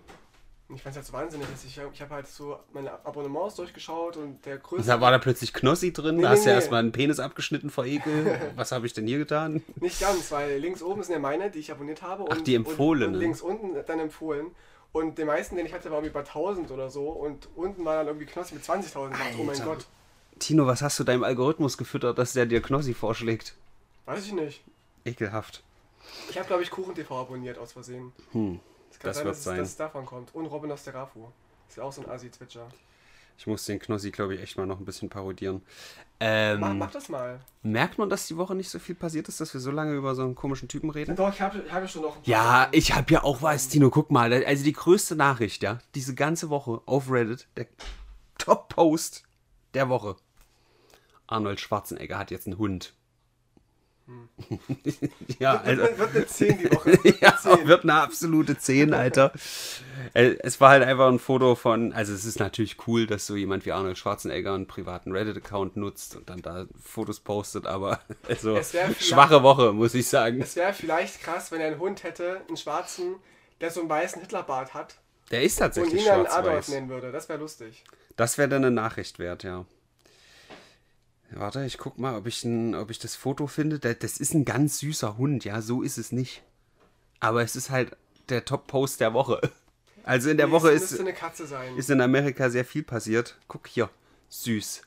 [0.73, 1.47] Ich fand es jetzt wahnsinnig.
[1.51, 4.87] dass Ich, ich habe halt so meine Abonnements durchgeschaut und der größte.
[4.87, 6.61] Da war da plötzlich Knossi drin, Nee, da hast nee, du ja nee.
[6.61, 8.51] erstmal einen Penis abgeschnitten vor Ekel.
[8.55, 9.61] Was habe ich denn hier getan?
[9.75, 12.23] Nicht ganz, weil links oben sind ja meine, die ich abonniert habe.
[12.23, 13.09] Und, Ach, die empfohlenen.
[13.09, 14.47] Und, und links unten dann empfohlen.
[14.91, 17.09] Und den meisten, den ich hatte, war irgendwie bei 1000 oder so.
[17.09, 18.81] Und unten war dann irgendwie Knossi mit 20.000.
[18.85, 19.61] Ich dachte, Oh mein.
[19.63, 19.85] Gott.
[20.39, 23.53] Tino, was hast du deinem Algorithmus gefüttert, dass der dir Knossi vorschlägt?
[24.05, 24.63] Weiß ich nicht.
[25.05, 25.63] Ekelhaft.
[26.29, 28.11] Ich habe, glaube ich, KuchenTV abonniert aus Versehen.
[28.31, 28.59] Hm.
[28.95, 29.53] Es kann Das sein, wird dass, sein.
[29.55, 30.33] Es, dass es davon kommt.
[30.33, 31.25] Und Robin aus der Rafu.
[31.67, 32.65] Ist ja auch so ein Asi-Twitcher.
[33.37, 35.61] Ich muss den Knossi, glaube ich, echt mal noch ein bisschen parodieren.
[35.61, 35.65] Mach,
[36.21, 37.41] Ähm, mach das mal.
[37.63, 40.15] merkt man, dass die Woche nicht so viel passiert ist, dass wir so lange über
[40.15, 41.17] so einen komischen Typen reden?
[41.17, 43.89] Doch, ich habe hab schon noch ein paar Ja, ich habe ja auch was, Tino,
[43.89, 44.31] guck mal.
[44.45, 47.67] Also die größte Nachricht, ja, diese ganze Woche auf Reddit, der
[48.37, 49.23] Top-Post
[49.73, 50.15] der Woche.
[51.27, 52.93] Arnold Schwarzenegger hat jetzt einen Hund.
[55.39, 57.03] ja, also, Wird, wird eine 10 die Woche.
[57.03, 57.67] Wird ja, eine 10.
[57.67, 59.31] wird eine absolute 10, Alter.
[60.13, 63.35] Äh, es war halt einfach ein Foto von, also es ist natürlich cool, dass so
[63.35, 68.59] jemand wie Arnold Schwarzenegger einen privaten Reddit-Account nutzt und dann da Fotos postet, aber also
[68.99, 70.41] schwache Woche, muss ich sagen.
[70.41, 73.15] Es wäre vielleicht krass, wenn er einen Hund hätte, einen schwarzen,
[73.61, 74.97] der so einen weißen Hitlerbart hat
[75.31, 77.11] Der ist und tatsächlich ihn dann Adolf nennen würde.
[77.11, 77.83] Das wäre lustig.
[78.15, 79.65] Das wäre dann eine Nachricht wert, ja.
[81.31, 83.79] Warte, ich guck mal, ob ich, ein, ob ich das Foto finde.
[83.79, 86.43] Da- Das ist ein ganz süßer Hund, ja, so ist es nicht.
[87.19, 87.95] Aber es ist halt
[88.29, 89.41] der Top-Post der Woche.
[90.07, 91.75] Also in der Woche es ist, müsste eine Katze sein.
[91.77, 93.39] ist in Amerika sehr viel passiert.
[93.47, 93.89] Guck hier,
[94.29, 94.83] süß.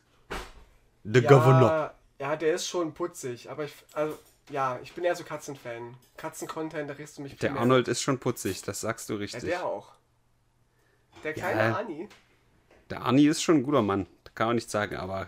[1.02, 1.92] The ja, Governor.
[2.20, 4.16] Ja, der ist schon putzig, aber ich, also,
[4.48, 5.96] ja, ich bin eher so Katzenfan.
[6.18, 7.60] Katzen-Content, da riechst du mich Der mehr.
[7.62, 9.42] Arnold ist schon putzig, das sagst du Ja, richtig.
[9.42, 9.88] der auch.
[11.24, 11.76] Der kleine Ja.
[11.78, 12.08] Ani.
[12.88, 15.26] Der Arnie ist schon ein guter Mann, da kann man nicht sagen, aber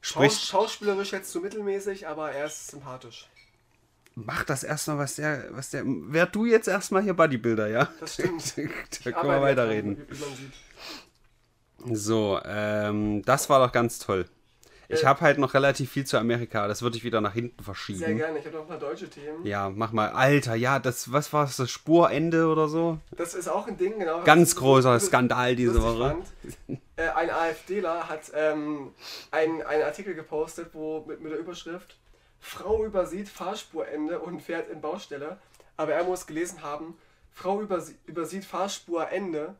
[0.00, 3.28] Spricht, schauspielerisch jetzt so mittelmäßig, aber er ist sympathisch.
[4.14, 7.88] mach das erstmal, was der, was der, wer du jetzt erstmal hier Bodybuilder, ja?
[8.00, 8.56] Das stimmt.
[9.04, 10.06] da können wir weiterreden.
[11.84, 14.26] So, ähm, das war doch ganz toll.
[14.92, 17.64] Ich habe halt noch relativ viel zu Amerika, das würde ich wieder nach hinten Sehr
[17.64, 18.16] verschieben.
[18.16, 18.38] gerne.
[18.38, 19.46] Ich habe noch ein paar deutsche Themen.
[19.46, 20.08] Ja, mach mal.
[20.10, 22.98] Alter, ja, das, was war das, das Spurende oder so?
[23.16, 24.22] Das ist auch ein Ding, genau.
[24.24, 26.16] Ganz großer Skandal diese Woche.
[26.96, 28.92] Äh, ein AfDler hat ähm,
[29.30, 31.96] ein- einen Artikel gepostet, wo mit, mit der Überschrift
[32.40, 35.38] Frau übersieht Fahrspurende und fährt in Baustelle.
[35.76, 36.96] Aber er muss gelesen haben,
[37.32, 39.54] Frau übersie übersieht Fahrspurende.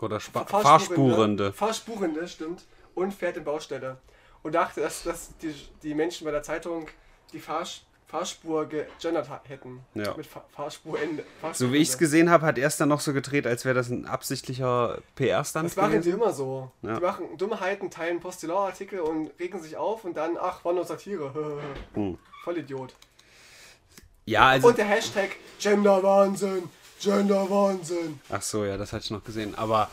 [0.00, 0.62] Oder Fahrspurende.
[0.62, 1.52] Fahrspurende.
[1.52, 2.64] Fahrspurende, stimmt.
[2.94, 3.96] Und fährt in Baustelle.
[4.42, 6.88] Und dachte, dass, dass die, die Menschen bei der Zeitung
[7.32, 9.80] die Fahrsch Fahrspur gegendert hätten.
[9.94, 10.14] Ja.
[10.16, 11.24] Mit Fa Fahrspurende.
[11.52, 13.74] So wie ich es gesehen habe, hat er es dann noch so gedreht, als wäre
[13.74, 16.14] das ein absichtlicher PR-Stand Das machen sie gewesen.
[16.14, 16.70] immer so.
[16.80, 16.96] Ja.
[16.96, 21.60] Die machen Dummheiten, teilen Postillon-Artikel und regen sich auf und dann, ach, war nur Satire.
[21.94, 22.18] Hm.
[22.44, 22.94] Voll Idiot.
[24.24, 24.68] Ja, also.
[24.68, 26.62] Und der Hashtag Gender-Wahnsinn,
[27.00, 28.20] Gender-Wahnsinn.
[28.30, 29.54] Ach so, ja, das hatte ich noch gesehen.
[29.54, 29.90] Aber,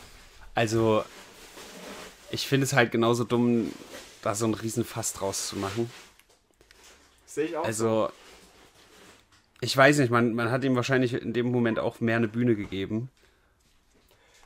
[0.54, 1.04] also,
[2.30, 3.72] ich finde es halt genauso dumm,
[4.22, 5.90] da so einen Riesenfass draus zu machen.
[7.26, 7.62] Sehe ich auch.
[7.62, 7.66] so.
[7.66, 8.10] Also,
[9.60, 12.56] ich weiß nicht, man, man hat ihm wahrscheinlich in dem Moment auch mehr eine Bühne
[12.56, 13.10] gegeben.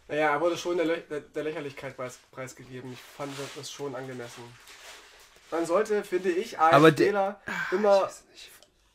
[0.08, 2.92] Naja, er wurde schon der, Lö der, der Lächerlichkeit preis, preisgegeben.
[2.92, 4.42] Ich fand das schon angemessen.
[5.50, 8.10] Man sollte, finde ich, de- AfDler immer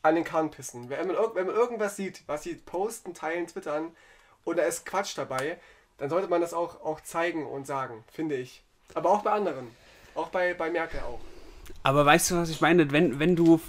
[0.01, 0.89] an den Kahn pissen.
[0.89, 3.95] Wenn man, wenn man irgendwas sieht, was sie posten, teilen, twittern
[4.43, 5.59] und da ist Quatsch dabei,
[5.97, 8.63] dann sollte man das auch, auch zeigen und sagen, finde ich.
[8.93, 9.67] Aber auch bei anderen.
[10.15, 11.19] Auch bei, bei Merkel auch.
[11.83, 12.91] Aber weißt du, was ich meine?
[12.91, 13.61] Wenn, wenn du.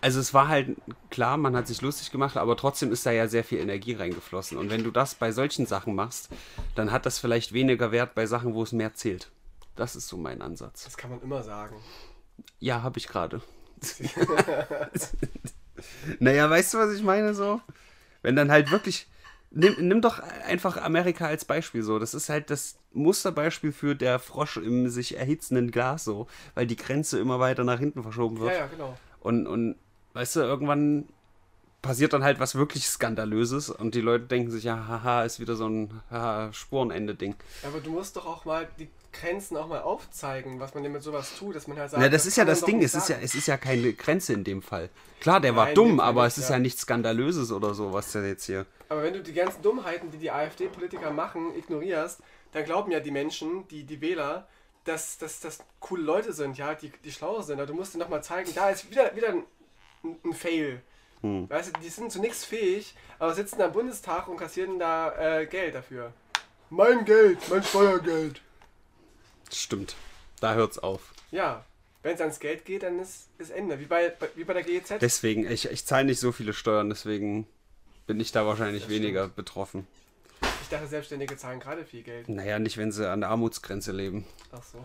[0.00, 0.76] Also es war halt
[1.10, 4.56] klar, man hat sich lustig gemacht, aber trotzdem ist da ja sehr viel Energie reingeflossen.
[4.56, 6.30] Und wenn du das bei solchen Sachen machst,
[6.74, 9.30] dann hat das vielleicht weniger Wert bei Sachen, wo es mehr zählt.
[9.74, 10.84] Das ist so mein Ansatz.
[10.84, 11.76] Das kann man immer sagen.
[12.58, 13.42] Ja, habe ich gerade.
[16.18, 17.60] naja, weißt du, was ich meine so?
[18.22, 19.06] Wenn dann halt wirklich.
[19.58, 21.98] Nimm, nimm doch einfach Amerika als Beispiel so.
[21.98, 26.76] Das ist halt das Musterbeispiel für der Frosch im sich erhitzenden Glas so, weil die
[26.76, 28.52] Grenze immer weiter nach hinten verschoben wird.
[28.52, 28.98] Ja, ja, genau.
[29.20, 29.76] Und, und
[30.12, 31.08] weißt du, irgendwann
[31.80, 35.56] passiert dann halt was wirklich Skandalöses und die Leute denken sich, ja, haha, ist wieder
[35.56, 37.36] so ein haha, Spurenende-Ding.
[37.62, 38.88] Aber du musst doch auch mal die
[39.20, 42.08] Grenzen auch mal aufzeigen, was man denn mit sowas tut, dass man halt sagt, Na,
[42.08, 44.62] das, ist ja das Ding, es ist ja, es ist ja keine Grenze in dem
[44.62, 44.90] Fall.
[45.20, 46.56] Klar, der war Nein, in dumm, aber nicht, es ist ja.
[46.56, 48.66] ja nichts Skandalöses oder so, was der jetzt hier.
[48.88, 52.20] Aber wenn du die ganzen Dummheiten, die die AfD-Politiker machen, ignorierst,
[52.52, 54.46] dann glauben ja die Menschen, die, die Wähler,
[54.84, 57.58] dass das dass coole Leute sind, ja, die, die schlau sind.
[57.58, 59.44] Aber du musst dir nochmal zeigen, da ist wieder, wieder ein,
[60.24, 60.82] ein Fail.
[61.22, 61.48] Hm.
[61.50, 65.40] Weißt du, die sind zu nichts fähig, aber sitzen da im Bundestag und kassieren da
[65.40, 66.12] äh, Geld dafür.
[66.70, 68.40] Mein Geld, mein Steuergeld.
[69.52, 69.96] Stimmt.
[70.40, 71.12] Da hört's auf.
[71.30, 71.64] Ja,
[72.02, 73.80] wenn es ans Geld geht, dann ist, ist Ende.
[73.80, 74.94] Wie bei, wie bei der GEZ.
[75.00, 77.46] Deswegen, ich, ich zahle nicht so viele Steuern, deswegen
[78.06, 79.86] bin ich da wahrscheinlich weniger betroffen.
[80.62, 82.28] Ich dachte, Selbstständige zahlen gerade viel Geld.
[82.28, 84.26] Naja, nicht, wenn sie an der Armutsgrenze leben.
[84.52, 84.78] Ach so.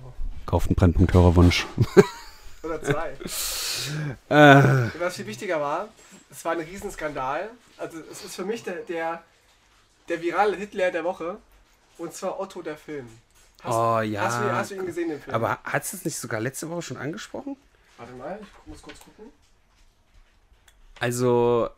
[0.46, 1.66] Kauft einen Brennpunkt Hörerwunsch.
[2.64, 3.10] Oder zwei.
[4.30, 5.90] äh, Was viel wichtiger war,
[6.30, 7.50] es war ein Riesenskandal.
[7.78, 9.24] Also es ist für mich der, der,
[10.10, 11.38] der virale Hitler der Woche.
[11.98, 13.08] Und zwar Otto der Film.
[13.64, 14.22] Hast, Oh, ja.
[14.22, 15.36] Hast du, hast du ihn gesehen, den Film?
[15.36, 17.56] aber hat es nicht sogar letzte Woche schon angesprochen?
[17.98, 19.26] Warte mal, ich muss kurz gucken.
[21.00, 21.70] Also,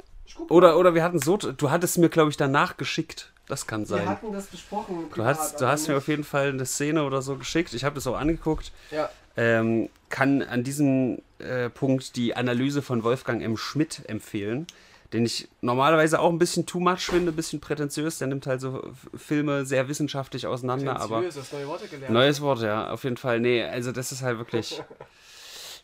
[0.50, 3.32] oder, oder wir hatten so, du hattest mir, glaube ich, danach geschickt.
[3.48, 4.10] Das kann Wir sein.
[4.10, 5.06] hatten das besprochen.
[5.14, 7.74] Du hast, du hast mir auf jeden Fall eine Szene oder so geschickt.
[7.74, 8.72] Ich habe das auch angeguckt.
[8.92, 13.58] Ja, Ähm, kann an diesem äh, Punkt die Analyse von Wolfgang M.
[13.58, 14.68] Schmidt empfehlen,
[15.14, 18.18] den ich normalerweise auch ein bisschen too much finde, ein bisschen prätentiös.
[18.18, 18.82] Der nimmt halt so
[19.16, 22.14] Filme sehr wissenschaftlich auseinander, aber neue Worte gelernt.
[22.14, 23.40] neues Wort, ja, auf jeden Fall.
[23.40, 24.82] Nee, also das ist halt wirklich.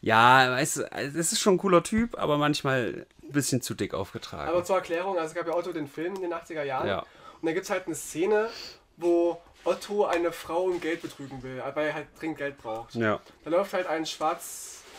[0.02, 3.94] Ja, du, also das ist schon ein cooler Typ, aber manchmal ein bisschen zu dick
[3.94, 4.50] aufgetragen.
[4.50, 6.88] Aber zur Erklärung, also es gab ja Otto den Film in den 80er Jahren.
[6.88, 7.00] Ja.
[7.00, 8.50] Und da gibt es halt eine Szene,
[8.96, 12.96] wo Otto eine Frau um Geld betrügen will, weil er halt dringend Geld braucht.
[12.96, 13.20] ja.
[13.44, 14.06] Da läuft halt ein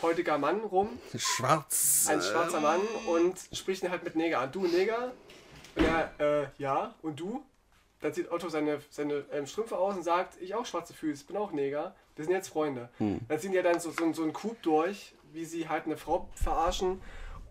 [0.01, 2.07] schwarzhäutiger Mann rum, Schwarz.
[2.09, 4.51] ein schwarzer ähm, Mann und spricht ihn halt mit Neger an.
[4.51, 5.11] Du Neger?
[5.75, 6.93] Und er, äh, ja.
[7.01, 7.43] Und du?
[8.01, 11.37] dann zieht Otto seine, seine ähm, Strümpfe aus und sagt, ich auch schwarze Füße, bin
[11.37, 12.89] auch Neger, wir sind jetzt Freunde.
[12.97, 15.97] Dann ziehen die ja dann so, so, so einen Coup durch, wie sie halt eine
[15.97, 16.99] Frau verarschen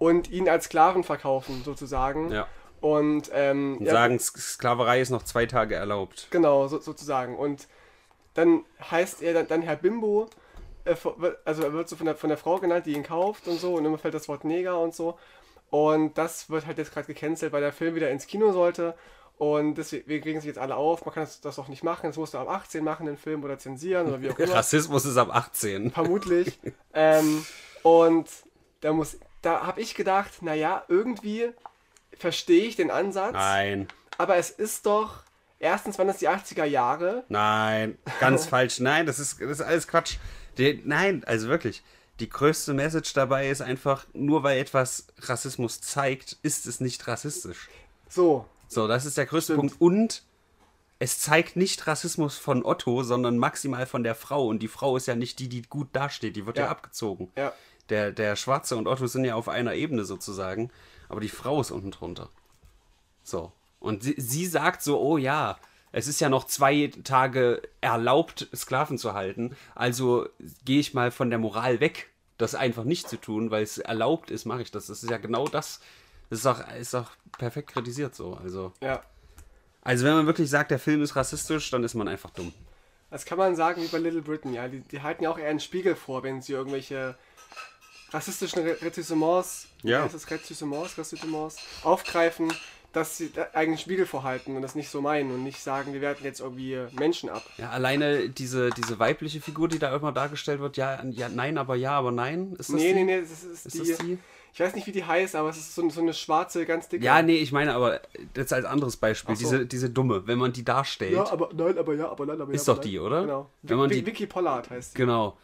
[0.01, 2.33] und ihn als Sklaven verkaufen, sozusagen.
[2.33, 2.49] Ja.
[2.81, 6.27] Und, ähm, Und sagen, Sklaverei ist noch zwei Tage erlaubt.
[6.31, 7.39] Genau, so, sozusagen.
[7.39, 7.69] Und
[8.35, 10.29] dann heißt er dann, dann Herr Bimbo,
[10.91, 13.59] äh, also er wird so von der, von der Frau genannt, die ihn kauft und
[13.59, 15.19] so, und immer fällt das Wort Neger und so.
[15.71, 18.95] Und das wird halt jetzt gerade gecancelt, weil der Film wieder ins Kino sollte.
[19.39, 22.19] Und deswegen regen sich jetzt alle auf, man kann das, das auch nicht machen, das
[22.19, 24.53] musst du ab 18 machen, den Film oder zensieren oder wie auch immer.
[24.53, 25.93] Rassismus ist ab 18.
[25.93, 26.61] Vermutlich.
[26.93, 27.47] ähm,
[27.83, 28.29] und
[28.83, 31.49] da muss, da habe ich gedacht, naja, irgendwie
[32.19, 35.23] verstehe ich den Ansatz, Nein, aber es ist doch,
[35.59, 38.79] erstens waren das die 80er Jahre, nein, ganz falsch.
[38.81, 40.19] Nein, das ist, das ist alles Quatsch.
[40.59, 41.83] Die, nein, also wirklich.
[42.19, 47.69] Die größte Message dabei ist einfach, nur weil etwas Rassismus zeigt, ist es nicht rassistisch.
[48.09, 49.79] so, So, das ist der größte Stimmt.
[49.79, 49.81] Punkt.
[49.81, 50.23] Und
[50.99, 54.47] es zeigt nicht Rassismus von Otto, sondern maximal von der Frau.
[54.47, 56.37] Und die Frau ist ja nicht die, die gut dasteht.
[56.37, 56.71] Die wird ja, Ja.
[56.71, 57.31] abgezogen.
[57.37, 57.53] ja.
[57.89, 60.71] Der, der Schwarze und Otto sind ja auf einer Ebene sozusagen.
[61.09, 62.29] Aber die Frau ist unten drunter.
[63.25, 63.51] So.
[63.81, 65.59] Und sie, sie sagt so, oh ja,
[65.93, 69.57] es ist ja noch zwei Tage erlaubt, Sklaven zu halten.
[69.75, 70.29] Also
[70.65, 74.31] gehe ich mal von der Moral weg, das einfach nicht zu tun, weil es erlaubt
[74.31, 74.87] ist, mache ich das.
[74.87, 75.81] Das ist ja genau das.
[76.31, 78.35] Das ist auch, ist auch perfekt kritisiert so.
[78.35, 79.03] Also, Ja.
[79.83, 82.53] also wenn man wirklich sagt, der Film ist rassistisch, dann ist man einfach dumm.
[83.11, 84.69] Das kann man sagen wie bei Little Britain, ja.
[84.69, 87.17] Die, die halten ja auch eher einen Spiegel vor, wenn sie irgendwelche
[88.13, 90.05] rassistischen Re- Retissements, Ja.
[90.05, 92.53] Retissements, Retissements, aufgreifen,
[92.93, 96.25] dass sie eigenen Spiegel vorhalten und das nicht so meinen und nicht sagen, wir werten
[96.25, 97.43] jetzt irgendwie Menschen ab.
[97.57, 101.77] Ja, alleine diese, diese weibliche Figur, die da immer dargestellt wird, ja, ja, nein, aber
[101.77, 102.53] ja, aber nein.
[102.59, 102.95] Ist das Nee, die?
[102.95, 104.19] nee, nee, das ist, Ist die, das die?
[104.53, 107.05] Ich weiß nicht, wie die heißt, aber es ist so, so eine schwarze, ganz dicke.
[107.05, 108.01] Ja, nee, ich meine aber
[108.37, 109.41] jetzt als anderes Beispiel, so.
[109.41, 112.51] diese, diese Dumme, wenn man die darstellt, Ja, aber nein, aber ja, aber nein, aber
[112.51, 112.57] ja.
[112.57, 112.91] Ist aber doch nein.
[112.91, 113.21] die, oder?
[113.23, 113.51] Genau.
[113.63, 114.99] Wenn man die- Vicky Pollard heißt die.
[114.99, 115.39] genau,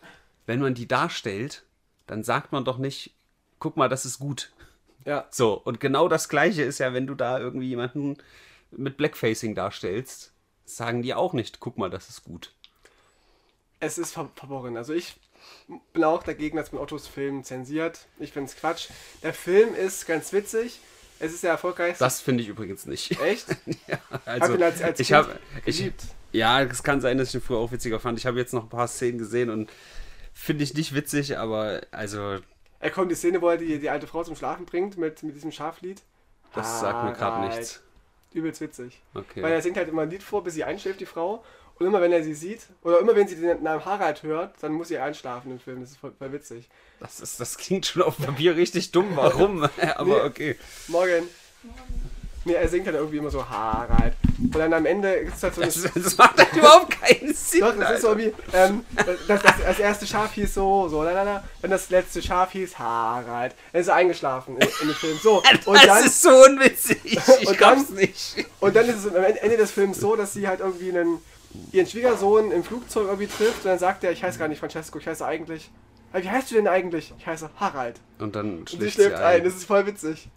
[0.46, 1.62] wenn man die darstellt,
[2.08, 3.14] dann sagt man doch nicht,
[3.60, 4.50] guck mal, das ist gut.
[5.06, 5.26] Ja.
[5.30, 8.18] So, und genau das Gleiche ist ja, wenn du da irgendwie jemanden
[8.72, 10.32] mit Blackfacing darstellst,
[10.64, 12.52] sagen die auch nicht, guck mal, das ist gut.
[13.78, 14.76] Es ist ver verworren.
[14.76, 15.14] Also ich
[15.92, 18.06] bin auch dagegen, dass man Ottos Film zensiert.
[18.18, 18.88] Ich finde es Quatsch.
[19.22, 20.80] Der Film ist ganz witzig.
[21.18, 22.02] Es ist der erfolgreichste.
[22.02, 23.20] Das finde ich übrigens nicht.
[23.22, 23.48] Echt?
[23.86, 25.92] ja, Hab also, ihn als, als ich habe, ich,
[26.32, 28.18] ja, es kann sein, dass ich ihn früher auch witziger fand.
[28.18, 29.70] Ich habe jetzt noch ein paar Szenen gesehen und
[30.34, 32.38] finde ich nicht witzig, aber also
[32.86, 35.34] Er kommt die Szene, wo er die, die alte Frau zum Schlafen bringt mit, mit
[35.34, 36.02] diesem Schaflied.
[36.54, 37.82] das sagt mir gerade nichts.
[38.32, 39.02] Übelst witzig.
[39.12, 39.42] Okay.
[39.42, 41.42] Weil er singt halt immer ein Lied vor, bis sie einschläft, die Frau.
[41.80, 44.70] Und immer wenn er sie sieht, oder immer wenn sie den Namen Harald hört, dann
[44.70, 45.80] muss sie einschlafen im Film.
[45.80, 46.68] Das ist voll, voll witzig.
[47.00, 49.16] Das, ist, das klingt schon auf Papier richtig dumm.
[49.16, 49.64] Warum?
[49.96, 50.20] aber Nee.
[50.20, 50.58] okay.
[50.86, 51.28] Morgen.
[52.46, 54.14] Nee, er singt halt irgendwie immer so Harald.
[54.38, 57.60] Und dann am Ende ist halt so Das, das macht halt überhaupt keinen Sinn.
[57.60, 58.84] Doch, das ist so wie, ähm,
[59.26, 61.44] das, das, das erste Schaf hieß so, so, la, la, la.
[61.60, 63.54] Dann das letzte Schaf hieß Harald.
[63.72, 65.18] Dann ist er eingeschlafen in, in dem Film.
[65.22, 66.98] So, das und dann, ist so unwitzig.
[67.40, 68.46] Ich Und glaub's dann- nicht.
[68.60, 71.18] und dann ist es am Ende des Films so, dass sie halt irgendwie einen,
[71.72, 74.98] ihren Schwiegersohn im Flugzeug irgendwie trifft und dann sagt er, ich heiße gar nicht Francesco,
[74.98, 75.70] ich heiße eigentlich,
[76.12, 77.12] "Ah, wie heißt du denn eigentlich?
[77.18, 77.96] Ich heiße Harald.
[78.20, 79.24] Und dann Und sie schläft sie schläft ein.
[79.40, 79.44] ein.
[79.44, 80.28] das ist voll witzig.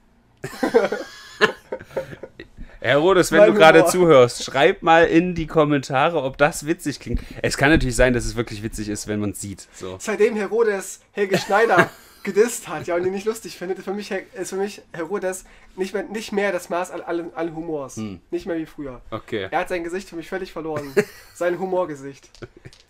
[2.81, 6.99] Herr Rodes, wenn Mein du gerade zuhörst, schreib mal in die Kommentare, ob das witzig
[7.01, 7.21] klingt.
[7.41, 9.67] Es kann natürlich sein, dass es wirklich witzig ist, wenn man es sieht.
[9.73, 9.97] So.
[9.99, 11.89] Seitdem Herodes Helge Schneider
[12.23, 15.43] gedisst hat, ja, und ihn nicht lustig findet, für mich, ist für mich Herodes
[15.75, 17.97] nicht mehr, nicht mehr das Maß all- allen, allen Humors.
[17.97, 18.21] Hm.
[18.31, 19.01] Nicht mehr wie früher.
[19.11, 19.49] Okay.
[19.51, 20.93] Er hat sein Gesicht für mich völlig verloren.
[21.33, 22.29] sein Humorgesicht.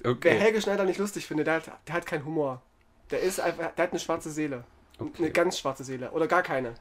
[0.01, 0.37] Wer Okay.
[0.37, 2.61] Helge Schneider nicht lustig findet, der hat, der hat keinen Humor.
[3.09, 4.63] Der ist einfach, der hat eine schwarze Seele.
[4.99, 5.23] Okay.
[5.23, 6.11] Eine ganz schwarze Seele.
[6.11, 6.73] Oder gar keine.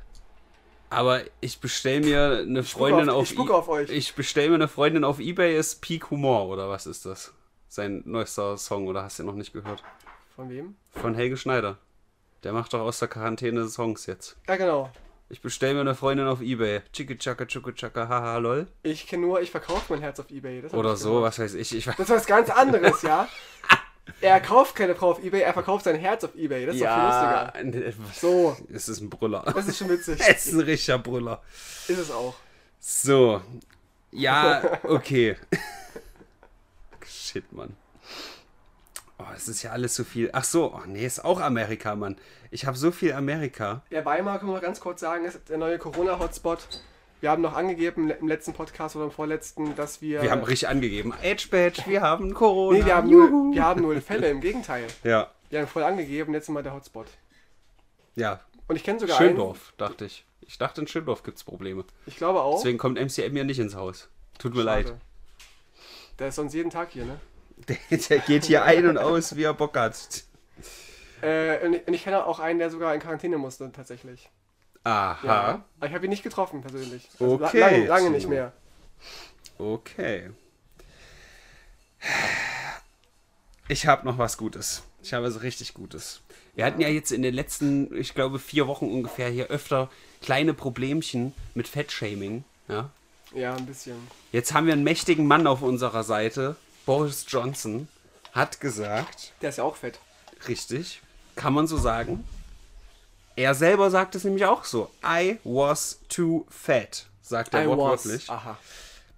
[0.90, 3.90] Aber ich bestell mir eine Freundin auf- auf, ich spuck I- auf euch.
[3.90, 7.32] Ich bestell mir eine Freundin auf Ebay ist Peak Humor oder was ist das?
[7.68, 9.82] Sein neuester Song oder hast du ihn noch nicht gehört?
[10.34, 10.76] Von wem?
[10.90, 11.76] Von Helge Schneider.
[12.44, 14.36] Der macht doch aus der Quarantäne Songs jetzt.
[14.48, 14.90] Ja, genau.
[15.28, 16.80] Ich bestell mir eine Freundin auf Ebay.
[16.92, 18.66] Chicka chaka chuka chaka haha lol.
[18.82, 20.62] Ich kenne nur, ich verkaufe mein Herz auf Ebay.
[20.72, 21.74] Oder so, was weiß ich.
[21.76, 23.28] ich weiß- Das ist was ganz anderes, ja?
[24.20, 26.66] Er kauft keine Frau auf Ebay, er verkauft sein Herz auf Ebay.
[26.66, 27.80] Das ist doch viel ja, lustiger.
[27.80, 29.44] ne, So, es ist ein Brüller.
[29.54, 30.20] das ist schon witzig.
[30.28, 31.40] Es ist ein richtiger Brüller.
[31.86, 32.34] Ist es auch.
[32.80, 33.40] So.
[34.10, 35.36] Ja, okay.
[37.06, 37.76] Shit, Mann.
[39.18, 40.30] Oh, es ist ja alles so viel.
[40.32, 42.16] Ach so, oh nee, ist auch Amerika, Mann.
[42.50, 43.82] Ich habe so viel Amerika.
[43.90, 46.82] Ja, Weimar, können wir noch ganz kurz sagen, ist der neue Corona-Hotspot.
[47.20, 50.22] Wir haben noch angegeben im letzten Podcast oder im vorletzten, dass wir.
[50.22, 51.12] Wir haben richtig angegeben.
[51.22, 52.78] Edge Badge, wir haben Corona.
[52.78, 53.46] Nee, wir haben, Juhu.
[53.46, 54.86] null, wir haben null Fälle, im Gegenteil.
[55.02, 57.06] Ja, Wir haben voll angegeben, jetzt sind wir der Hotspot.
[58.14, 58.40] ja.
[58.68, 60.26] Und ich kenne sogar Schöndorf, dachte ich.
[60.42, 61.80] Ich dachte, in Schöndorf gibt es Probleme.
[61.80, 62.56] einen, ich glaube auch.
[62.58, 64.10] Deswegen kommt MCM ja nicht ins Haus.
[64.38, 64.90] Tut mir Schade.
[64.90, 64.94] leid.
[66.18, 67.18] Der ist sonst jeden Tag hier, ne?
[67.66, 69.96] Der, der geht hier ein und aus, wie er Bock hat.
[71.22, 74.28] Äh, und ich, und ich kenne auch einen, der sogar in Quarantäne musste, tatsächlich.
[74.88, 75.18] Aha.
[75.26, 75.64] Ja.
[75.78, 77.08] Aber ich habe ihn nicht getroffen, persönlich.
[77.20, 77.58] Also Okay.
[77.60, 78.52] Lange, lange nicht mehr.
[79.58, 80.30] Okay.
[83.68, 84.82] Ich habe noch was Gutes.
[85.02, 86.20] Ich habe was richtig Gutes.
[86.54, 89.90] Wir hatten ja jetzt in den letzten, ich glaube, vier Wochen ungefähr hier öfter
[90.22, 92.44] kleine Problemchen mit Fettshaming.
[92.68, 92.90] Ja.
[93.34, 93.96] Ja, ein bisschen.
[94.32, 96.56] Jetzt haben wir einen mächtigen Mann auf unserer Seite.
[96.86, 97.88] Boris Johnson
[98.32, 99.98] hat gesagt, Der ist ja auch fett.
[100.48, 101.02] richtig,
[101.36, 102.24] kann man so sagen.
[103.38, 104.90] Er selber sagt es nämlich auch so.
[105.04, 107.76] I was too fat, sagt er I was.
[107.76, 108.28] wortwörtlich.
[108.28, 108.58] Aha.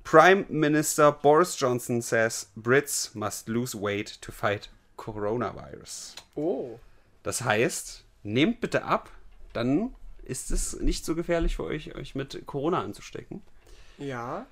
[0.04, 6.16] Prime Minister Boris Johnson says Brits must lose weight to fight coronavirus.
[6.34, 6.78] Oh.
[7.22, 9.08] Das heißt, nehmt bitte ab,
[9.54, 13.40] dann ist es nicht so gefährlich für euch, euch mit Corona anzustecken.
[13.96, 14.44] Ja.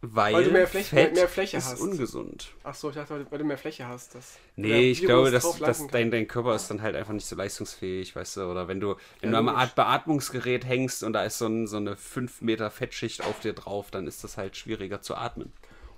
[0.00, 1.80] Weil, Weil du mehr Fläche- Fett mehr Fläche ist hast.
[1.80, 2.52] ungesund.
[2.62, 4.14] Ach so, ich dachte, weil- du mehr Fläche hast.
[4.14, 7.26] Das der Nee, ich glaube, dass, dass dein, dein Körper ist dann halt einfach nicht
[7.26, 9.56] so leistungsfähig, weißt du, oder wenn du, wenn Ja, du am.
[9.56, 13.54] Art Beatmungsgerät hängst und da ist so, ein, so eine 5 Meter Fettschicht auf dir
[13.54, 15.52] drauf, dann ist das halt schwieriger zu atmen.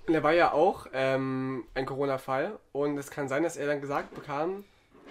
[0.07, 2.57] Und er war ja auch ähm, ein Corona-Fall.
[2.71, 4.63] Und es kann sein, dass er dann gesagt bekam,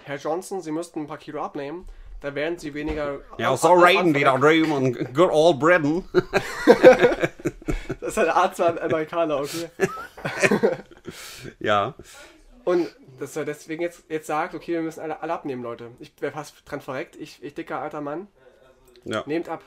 [0.03, 1.87] Herr Johnson, Sie müssten ein paar Kilo abnehmen.
[2.19, 3.19] Da werden Sie weniger...
[3.37, 6.03] Ja, so reden die da drüben und good old Britain.
[8.01, 9.69] Das ist ein Arzt, war ein Amerikaner, okay.
[11.59, 11.95] ja.
[12.63, 12.87] Und
[13.19, 15.91] dass er deswegen jetzt, jetzt sagt, okay, wir müssen alle, alle abnehmen, Leute.
[15.99, 17.15] Ich wäre fast dran verreckt.
[17.15, 18.27] Ich, ich dicker alter Mann.
[19.03, 19.23] Ja.
[19.25, 19.63] Nehmt ab.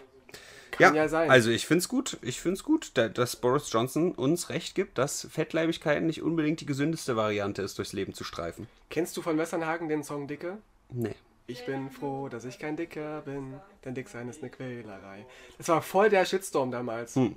[0.80, 1.30] Ja, Kann ja, sein.
[1.30, 4.74] also ich finde es gut, ich finde es gut, da- dass Boris Johnson uns recht
[4.74, 8.66] gibt, dass Fettleibigkeit nicht unbedingt die gesündeste Variante ist, durchs Leben zu streifen.
[8.90, 10.58] Kennst du von Westernhagen den Song Dicke?
[10.90, 11.14] Nee.
[11.46, 15.24] Ich bin froh, dass ich kein Dicker bin, denn dick sein ist eine Quälerei.
[15.58, 17.14] Das war voll der Shitstorm damals.
[17.14, 17.36] Hm.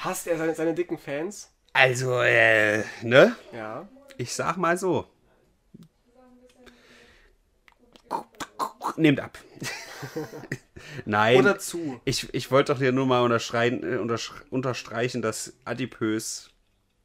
[0.00, 1.50] Hasst er seine, seine dicken Fans?
[1.74, 3.36] Also, äh, ne?
[3.52, 3.86] Ja.
[4.16, 5.06] Ich sag mal so.
[8.96, 9.38] Nehmt ab.
[11.04, 11.38] Nein.
[11.38, 12.00] Oder zu.
[12.06, 13.98] Ich, ich wollte doch hier nur mal äh,
[14.50, 16.50] unterstreichen, dass adipös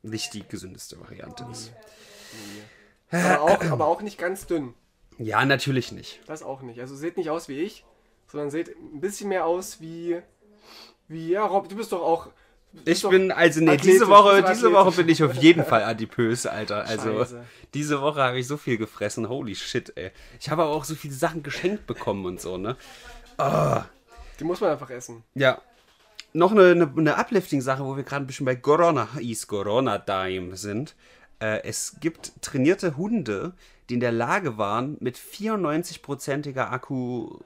[0.02, 1.74] nicht die gesündeste Variante ist.
[3.12, 4.74] Aber auch, aber auch nicht ganz dünn.
[5.18, 6.22] Ja, natürlich nicht.
[6.28, 6.80] Das auch nicht.
[6.80, 7.84] Also seht nicht aus wie ich,
[8.28, 10.22] sondern seht ein bisschen mehr aus wie.
[11.10, 12.30] Wie, ja, Rob, du bist doch auch.
[12.84, 16.46] Ich bin, also nee, athletisch, diese Woche, diese Woche bin ich auf jeden Fall adipös,
[16.46, 16.86] Alter.
[16.86, 17.46] Also, Scheiße.
[17.74, 19.30] diese Woche habe ich so viel gefressen.
[19.30, 20.12] Holy shit, ey.
[20.40, 22.76] Ich habe aber auch so viele Sachen geschenkt bekommen und so, ne?
[24.40, 25.24] Die muss man einfach essen.
[25.34, 25.62] Ja.
[26.34, 30.58] Noch eine, eine, eine Uplifting-Sache, wo wir gerade ein bisschen bei Corona, is Corona Time
[30.58, 30.96] sind.
[31.40, 33.54] Äh, es gibt trainierte Hunde,
[33.90, 37.40] die in der Lage waren, mit 94-prozentiger Akku.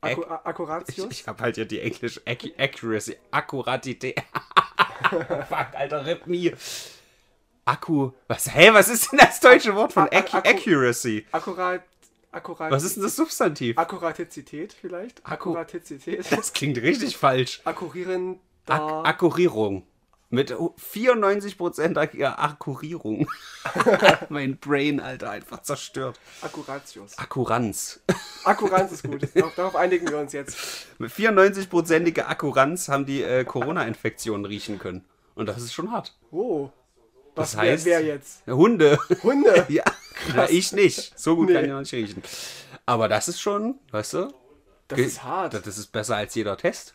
[0.00, 1.06] Akku Akkuratius?
[1.10, 4.20] Ich, ich habe halt ja die Englisch Ac Accuracy, Akkuratität.
[5.10, 6.52] Fuck, Alter, rip me.
[7.64, 8.12] Akku.
[8.28, 8.54] Was?
[8.54, 11.26] Hä, was ist denn das deutsche Wort von Ac Akku- Accuracy?
[11.32, 11.82] Akkurat.
[12.30, 12.70] Akkurat.
[12.70, 13.76] Was ist denn das Substantiv?
[13.78, 15.20] Akkuratizität vielleicht?
[15.20, 16.30] Akku- Akkuratizität.
[16.30, 17.60] Das klingt richtig falsch.
[17.64, 18.38] Akkurieren.
[18.66, 19.06] Ak.
[19.06, 19.86] Akkurierung.
[20.30, 23.26] Mit 94%iger Akkurierung.
[24.28, 26.20] mein Brain, Alter, einfach zerstört.
[26.42, 27.16] Akkuratius.
[27.16, 28.00] Akkuranz.
[28.44, 29.26] Akkuranz ist gut.
[29.56, 30.56] Darauf, einigen wir uns jetzt.
[30.98, 35.04] Mit 94%iger Akkuranz haben die äh, Corona-Infektionen riechen können.
[35.34, 36.14] Und das ist schon hart.
[36.30, 36.68] Oh.
[37.34, 38.42] Was Das heißt- wer, wer jetzt?
[38.46, 38.98] Hunde.
[39.22, 39.64] Hunde.
[39.70, 39.84] ja.
[40.34, 41.18] Na, ich nicht.
[41.18, 41.54] So gut Nee.
[41.54, 42.22] kann ich noch nicht riechen.
[42.84, 44.34] Aber das ist schon, weißt du?
[44.88, 45.54] Das ge- ist hart.
[45.54, 46.94] Das ist besser als jeder Test.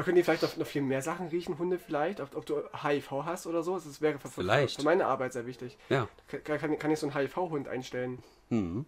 [0.00, 2.22] Aber können die vielleicht noch, noch viel mehr Sachen riechen, Hunde vielleicht?
[2.22, 3.74] Ob, ob du HIV hast oder so?
[3.74, 4.76] Das wäre für, Vielleicht.
[4.76, 5.76] für meine Arbeit sehr wichtig.
[5.90, 6.08] Ja.
[6.42, 8.22] Kann, kann, kann ich so einen HIV-Hund einstellen?
[8.48, 8.86] Mhm.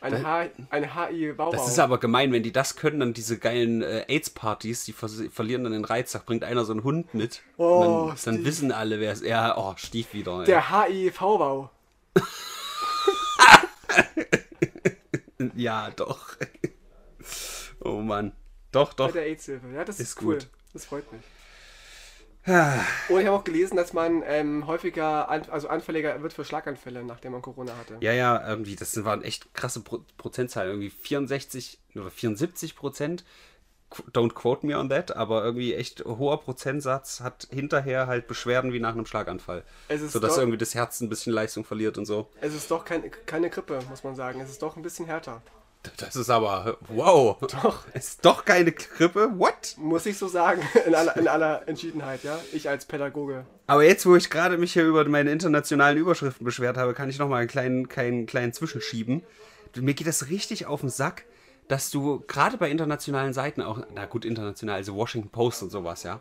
[0.00, 1.52] Ein, H, ein HIV-Bauer.
[1.52, 5.22] Das ist aber gemein, wenn die das können, dann diese geilen äh, AIDS-Partys, die vers
[5.30, 6.12] verlieren dann den Reiz.
[6.12, 7.42] Da bringt einer so einen Hund mit.
[7.58, 9.28] Oh, und dann, dann wissen alle, wer es ist.
[9.28, 10.40] Ja, oh, Stief wieder.
[10.40, 10.46] ey.
[10.46, 11.68] Der HIV-Bau.
[15.56, 16.36] Ja, doch.
[17.80, 18.32] oh Mann.
[18.72, 19.12] Doch, Bei doch.
[19.12, 19.68] der AIDS-Hilfe.
[19.74, 20.34] Ja, das ist, Ist cool.
[20.38, 20.48] gut.
[20.72, 21.22] Das freut mich.
[22.44, 27.04] Und ich habe auch gelesen, dass man ähm, häufiger, an, also anfälliger wird für Schlaganfälle,
[27.04, 27.98] nachdem man Corona hatte.
[28.00, 30.70] Ja, ja, irgendwie, das waren echt krasse Pro Prozentzahlen.
[30.70, 33.24] Irgendwie 64 oder 74 Prozent.
[34.12, 38.80] Don't quote me on that, aber irgendwie echt hoher Prozentsatz hat hinterher halt Beschwerden wie
[38.80, 39.62] nach einem Schlaganfall.
[39.88, 42.28] Es ist Sodass doch- irgendwie das Herz ein bisschen Leistung verliert und so.
[42.40, 44.40] Es ist doch kein, keine Grippe, muss man sagen.
[44.40, 45.42] Es ist doch ein bisschen härter.
[45.96, 47.38] Das ist aber, wow.
[47.40, 47.84] Doch.
[47.94, 49.74] Ist doch keine Krippe, what?
[49.78, 52.38] Muss ich so sagen, in aller, in aller Entschiedenheit, ja?
[52.52, 53.44] Ich als Pädagoge.
[53.66, 57.18] Aber jetzt, wo ich gerade mich hier über meine internationalen Überschriften beschwert habe, kann ich
[57.18, 59.22] noch mal einen kleinen, kleinen, kleinen Zwischenschieben.
[59.76, 61.24] Mir geht das richtig auf den Sack,
[61.68, 66.02] dass du gerade bei internationalen Seiten auch, na gut, international, also Washington Post und sowas,
[66.02, 66.20] ja,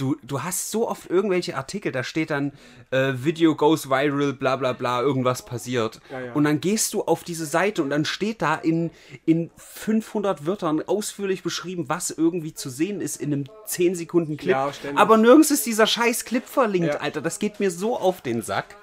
[0.00, 2.52] du, du hast so oft irgendwelche Artikel, da steht dann,
[2.90, 6.00] äh, Video goes viral, bla bla bla, irgendwas passiert.
[6.10, 6.32] Ja, ja.
[6.32, 8.90] Und dann gehst du auf diese Seite und dann steht da in,
[9.26, 14.50] in 500 Wörtern ausführlich beschrieben, was irgendwie zu sehen ist in einem 10 Sekunden Clip.
[14.50, 14.72] Ja.
[14.96, 17.00] Aber nirgends ist dieser scheiß Clip verlinkt.
[17.00, 17.20] Alter.
[17.20, 18.76] Das geht mir so auf den Sack.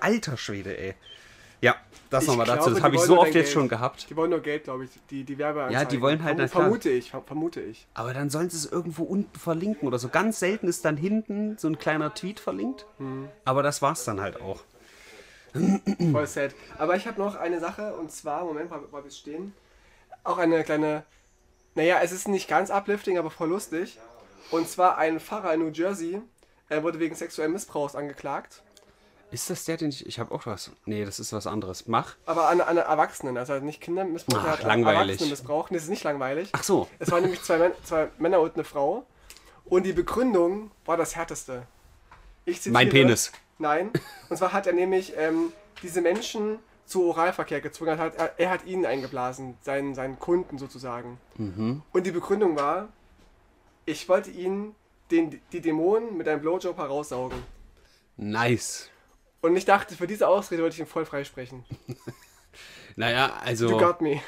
[0.00, 0.94] Alter Schwede, ey.
[1.60, 1.76] Ja,
[2.08, 2.70] das nochmal dazu.
[2.70, 3.48] Das habe ich so oft jetzt Geld.
[3.48, 4.08] schon gehabt.
[4.08, 5.80] Die wollen nur Geld, glaube ich, die, die Werbeanzeigen.
[5.80, 6.48] Ja, die wollen halt, Verm.
[6.48, 7.86] Vermute ich, verm- vermute ich.
[7.94, 10.08] Aber dann sollen sie es irgendwo unten verlinken oder so.
[10.08, 12.86] Ganz selten ist dann hinten so ein kleiner Tweet verlinkt.
[12.98, 13.28] Mhm.
[13.44, 14.62] Aber das war's dann halt auch.
[16.12, 16.54] Voll sad.
[16.78, 19.52] Aber ich habe noch eine Sache und zwar, Moment, mal, mal bis stehen.
[20.22, 21.04] Auch eine kleine,
[21.74, 23.98] naja, es ist nicht ganz uplifting, aber voll lustig.
[24.50, 26.20] Und zwar ein Pfarrer in New Jersey
[26.70, 28.62] er wurde wegen sexuellen Missbrauchs angeklagt.
[29.30, 30.06] Ist das der, den ich.
[30.06, 30.72] Ich habe auch was.
[30.86, 31.86] Nee, das ist was anderes.
[31.86, 32.16] Mach.
[32.26, 35.00] Aber an, an Erwachsenen, also nicht Kinder missbraucht, Ach, langweilig.
[35.00, 35.70] Erwachsene missbraucht.
[35.70, 36.48] Nee, das ist nicht langweilig.
[36.52, 36.88] Ach so.
[36.98, 39.06] Es waren nämlich zwei, Män zwei Männer und eine Frau.
[39.64, 41.62] Und die Begründung war das härteste.
[42.44, 43.30] Ich zitiere, Mein Penis.
[43.58, 43.90] Nein.
[44.28, 45.52] Und zwar hat er nämlich ähm,
[45.82, 47.90] diese Menschen zu Oralverkehr gezwungen.
[47.90, 51.18] Er hat, er, er hat ihnen eingeblasen, seinen, seinen Kunden sozusagen.
[51.36, 51.82] Mhm.
[51.92, 52.88] Und die Begründung war,
[53.86, 54.74] ich wollte ihnen
[55.10, 57.38] den, die Dämonen mit einem Blowjob heraussaugen.
[58.16, 58.90] Nice.
[59.42, 61.64] Und ich dachte, für diese Ausrede wollte ich ihn voll freisprechen.
[62.96, 63.70] Naja, also.
[63.70, 64.20] You got me.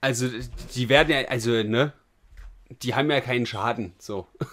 [0.00, 0.28] Also,
[0.74, 1.26] die werden ja.
[1.28, 1.92] Also, ne?
[2.82, 3.94] Die haben ja keinen Schaden.
[3.98, 4.26] So.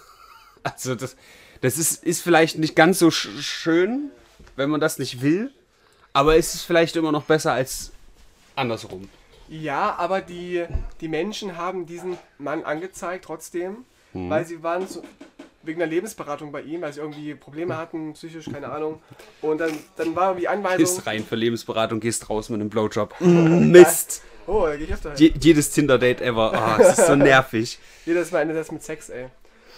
[0.62, 1.16] Also, das,
[1.60, 4.10] das ist, ist vielleicht nicht ganz so sch schön,
[4.56, 5.52] wenn man das nicht will.
[6.12, 7.92] Aber es ist vielleicht immer noch besser als
[8.56, 9.08] andersrum.
[9.48, 10.64] Ja, aber die,
[11.00, 14.30] die Menschen haben diesen Mann angezeigt trotzdem, Mhm.
[14.30, 15.04] weil sie waren so,
[15.66, 19.02] wegen der Lebensberatung bei ihm, weil sie irgendwie Probleme hatten, psychisch, keine Ahnung.
[19.42, 20.78] Und dann, dann war die Anweisung.
[20.78, 23.14] Gehst rein für Lebensberatung, gehst raus mit einem Blowjob.
[23.20, 24.22] Mm, Mist.
[24.46, 25.18] Oh, da geh ich öfter hin.
[25.18, 26.52] Je, jedes Tinder-Date ever.
[26.52, 27.78] Ah, es ist so nervig.
[28.04, 29.26] Jedes Mal endet das mit Sex, ey.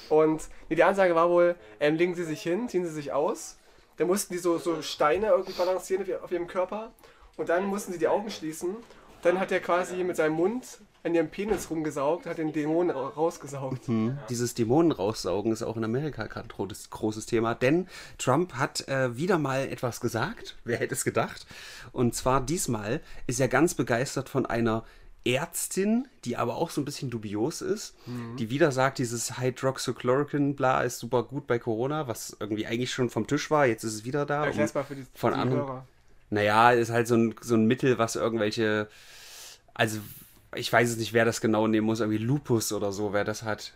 [0.09, 3.57] Und nee, die Ansage war wohl, ähm, legen Sie sich hin, ziehen Sie sich aus.
[3.97, 6.93] Dann mussten die so, so Steine irgendwie balancieren auf ihrem Körper.
[7.36, 8.76] Und dann mussten sie die Augen schließen.
[9.22, 10.64] Dann hat er quasi mit seinem Mund
[11.09, 13.82] an ihrem Penis rumgesaugt, hat den Dämonen ra- rausgesaugt.
[14.28, 17.88] Dieses Dämonen raussaugen ist auch in Amerika gerade ein großes, Thema, denn
[18.18, 20.56] Trump hat äh, wieder mal etwas gesagt.
[20.64, 21.46] Wer hätte es gedacht?
[21.92, 24.84] Und zwar diesmal ist er ganz begeistert von einer
[25.24, 27.94] Ärztin, die aber auch so ein bisschen dubios ist,
[28.38, 33.11] die wieder sagt, dieses Hydroxychloroquine, bla, ist super gut bei Corona, was irgendwie eigentlich schon
[33.11, 34.44] vom Tisch war, jetzt ist es wieder da.
[34.48, 35.86] Um mal für die, von die anderen- Hörer.
[36.30, 38.88] Naja, ist halt so ein, so ein Mittel, was irgendwelche.
[39.74, 39.98] Also,
[40.55, 42.01] ich weiß es nicht, wer das genau nehmen muss.
[42.01, 43.74] Irgendwie Lupus oder so, wer das hat.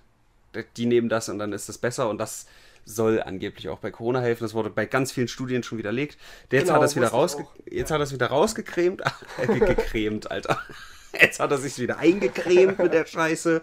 [0.77, 2.47] Die nehmen das und dann ist das besser und das
[2.85, 4.43] soll angeblich auch bei Corona helfen.
[4.45, 6.19] Das wurde bei ganz vielen Studien schon widerlegt.
[6.51, 9.03] Jetzt Genau, hat er es wieder rausge jetzt hat er es wieder rausgecremt.
[9.39, 10.59] Äh, Gecremt, Alter.
[11.19, 13.61] Jetzt hat er sich wieder eingecremt mit der Scheiße.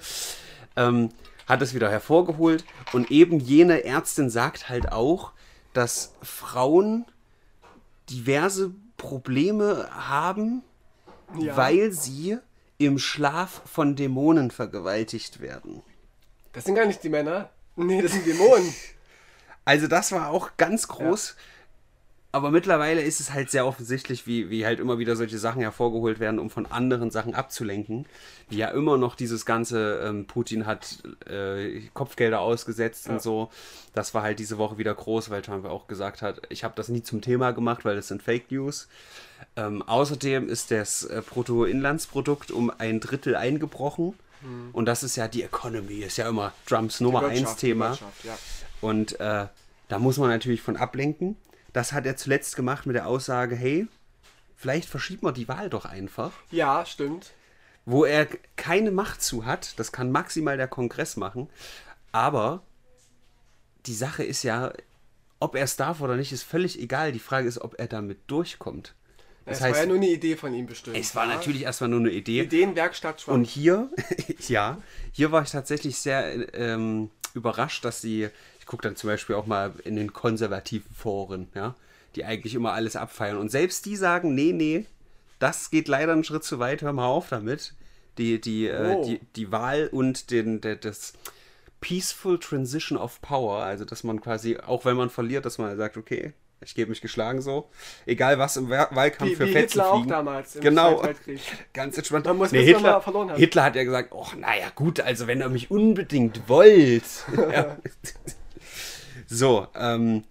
[0.76, 1.10] Ähm,
[1.47, 2.64] hat es wieder hervorgeholt.
[2.93, 5.32] Und eben jene Ärztin sagt halt auch,
[5.74, 7.05] dass Frauen
[8.10, 10.64] diverse Probleme haben,
[11.38, 11.55] Ja.
[11.57, 12.38] weil sie
[12.80, 15.84] im Schlaf von Dämonen vergewaltigt werden.
[16.54, 17.50] Das sind gar nicht die Männer.
[17.76, 18.74] Nee, das sind Dämonen.
[19.66, 21.36] Also das war auch ganz groß.
[22.32, 26.20] Aber mittlerweile ist es halt sehr offensichtlich, wie, wie halt immer wieder solche Sachen hervorgeholt
[26.20, 28.08] werden, um von anderen Sachen abzulenken.
[28.50, 33.14] Wie ja immer noch dieses ganze, ähm, Putin hat äh, Kopfgelder ausgesetzt Ja.
[33.14, 33.52] und so.
[33.94, 36.88] Das war halt diese Woche wieder groß, weil Trump auch gesagt hat, ich habe das
[36.88, 38.88] nie zum Thema gemacht, weil das sind Fake News.
[39.56, 44.14] Ähm, außerdem ist das äh, Bruttoinlandsprodukt um ein Drittel eingebrochen.
[44.72, 47.90] Und das ist ja die Economy, ist ja immer Trumps Nummer eins Wirtschaft, Thema.
[47.90, 48.38] Wirtschaft, ja.
[48.80, 49.48] Und äh,
[49.90, 51.36] da muss man natürlich von ablenken.
[51.74, 53.88] Das hat er zuletzt gemacht mit der Aussage, hey,
[54.56, 56.32] vielleicht verschiebt man die Wahl doch einfach.
[56.52, 57.32] ja, stimmt.
[57.86, 61.50] Wo er keine Macht zu hat, das kann maximal der Kongress machen.
[62.12, 62.62] Aber
[63.88, 64.72] die Sache ist ja,
[65.40, 67.12] ob er es darf oder nicht, ist völlig egal.
[67.12, 68.94] Die Frage ist, ob er damit durchkommt.
[69.50, 70.97] Das Es war heißt, ja nur eine Idee von ihm bestimmt.
[70.97, 71.36] es war ja?
[71.36, 72.41] natürlich erstmal nur eine Idee.
[72.41, 73.38] Ideenwerkstatt Trump.
[73.38, 73.89] Und hier,
[74.47, 74.78] ja,
[75.12, 78.30] hier war ich tatsächlich sehr ähm, überrascht, dass sie,
[78.60, 81.76] ich gucke dann zum Beispiel auch mal in den konservativen Foren, ja,
[82.16, 83.38] die eigentlich immer alles abfeiern.
[83.38, 84.86] Und selbst die sagen, nee, nee,
[85.39, 87.74] das geht leider einen Schritt zu weit, hör mal auf damit.
[88.18, 89.06] Die, die, äh, Oh.
[89.06, 91.14] die, die Wahl und den, der, das
[91.82, 95.95] Peaceful Transition of Power, also dass man quasi, auch wenn man verliert, dass man sagt,
[95.95, 97.70] okay, ich gebe mich geschlagen so,
[98.05, 100.10] egal was im Wa- Wahlkampf wie für wie Fetzen Hitler auch fliegen.
[100.10, 101.03] damals im Genau.
[101.03, 101.39] Weltkrieg.
[101.74, 102.26] Ganz entspannt.
[102.26, 103.38] Man muss nee, Hitler, verloren hat.
[103.38, 107.03] Hitler hat ja gesagt, oh, naja, gut, also wenn ihr mich unbedingt wollt.
[107.53, 107.78] ja.
[109.28, 110.24] So, ähm,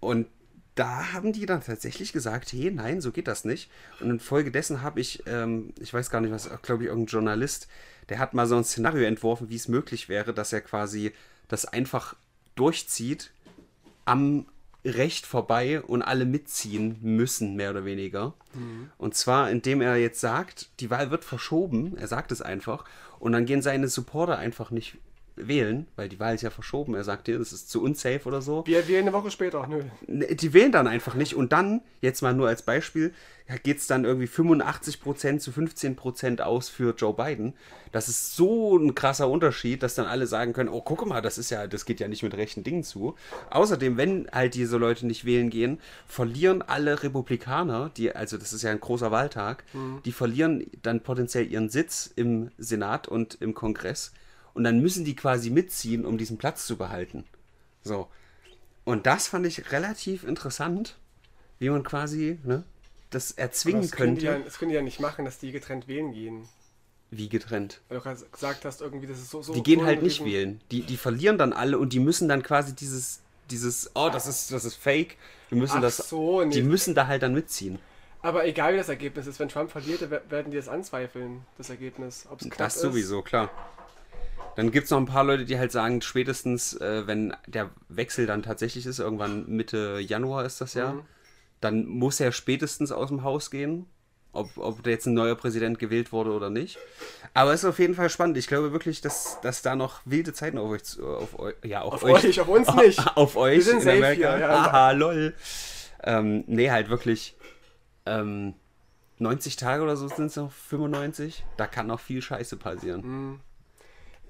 [0.00, 0.26] und
[0.74, 3.70] da haben die dann tatsächlich gesagt, hey, nein, so geht das nicht.
[4.00, 7.68] Und infolgedessen habe ich, ähm, ich weiß gar nicht was, glaube ich, irgendein Journalist,
[8.08, 11.12] der hat mal so ein Szenario entworfen, wie es möglich wäre, dass er quasi
[11.48, 12.16] das einfach
[12.54, 13.30] durchzieht
[14.04, 14.46] am
[14.84, 18.34] Recht vorbei und alle mitziehen müssen, mehr oder weniger.
[18.54, 18.90] Mhm.
[18.98, 22.84] Und zwar, indem er jetzt sagt, die Wahl wird verschoben, er sagt es einfach,
[23.18, 24.96] und dann gehen seine Supporter einfach nicht
[25.48, 26.94] wählen, weil die Wahl ist ja verschoben.
[26.94, 28.66] Er sagt dir, das ist zu unsafe oder so.
[28.66, 29.82] Wir wählen eine Woche später, nö.
[30.06, 31.34] Ne, die wählen dann einfach nicht.
[31.34, 33.12] Und dann, jetzt mal nur als Beispiel,
[33.58, 37.54] geht es dann irgendwie 85% zu 15% aus für Joe Biden.
[37.92, 41.38] Das ist so ein krasser Unterschied, dass dann alle sagen können, oh, guck mal, das
[41.38, 43.16] ist ja, das geht ja nicht mit rechten Dingen zu.
[43.50, 48.62] Außerdem, wenn halt diese Leute nicht wählen gehen, verlieren alle Republikaner, die, also das ist
[48.62, 50.00] ja ein großer Wahltag, mhm.
[50.04, 54.12] die verlieren dann potenziell ihren Sitz im Senat und im Kongress
[54.54, 57.24] und dann müssen die quasi mitziehen, um diesen Platz zu behalten.
[57.82, 58.08] So.
[58.84, 60.96] Und das fand ich relativ interessant,
[61.58, 62.64] wie man quasi ne,
[63.10, 64.26] das erzwingen das könnte.
[64.26, 66.48] Ja, das können die ja nicht machen, dass die getrennt wählen gehen.
[67.10, 67.80] Wie getrennt?
[67.88, 69.42] Weil du gerade gesagt hast, irgendwie, das ist so.
[69.42, 70.60] so die gehen halt nicht wählen.
[70.70, 73.20] Die, die verlieren dann alle und die müssen dann quasi dieses,
[73.50, 75.16] dieses, oh, das ist, das ist fake.
[75.48, 75.96] Wir müssen Ach das.
[76.08, 76.50] So, nee.
[76.50, 77.80] Die müssen da halt dann mitziehen.
[78.22, 82.26] Aber egal wie das Ergebnis ist, wenn Trump verliert, werden die das anzweifeln, das Ergebnis.
[82.30, 83.50] Ob's das sowieso, klar.
[84.56, 88.26] Dann gibt es noch ein paar Leute, die halt sagen, spätestens, äh, wenn der Wechsel
[88.26, 91.02] dann tatsächlich ist, irgendwann Mitte Januar ist das ja, mhm.
[91.60, 93.86] dann muss er spätestens aus dem Haus gehen.
[94.32, 96.78] Ob, ob jetzt ein neuer Präsident gewählt wurde oder nicht.
[97.34, 98.36] Aber es ist auf jeden Fall spannend.
[98.36, 102.04] Ich glaube wirklich, dass, dass da noch wilde Zeiten auf euch, auf, ja, auf, auf
[102.04, 103.04] euch, euch, auf uns nicht.
[103.16, 104.36] auf euch Wir sind in safe Amerika.
[104.36, 104.50] Hier, ja.
[104.50, 105.34] Aha, lol.
[106.04, 107.36] Ähm, nee, halt wirklich
[108.06, 108.54] ähm,
[109.18, 111.44] 90 Tage oder so sind es noch, 95.
[111.56, 113.00] Da kann noch viel Scheiße passieren.
[113.00, 113.40] Mhm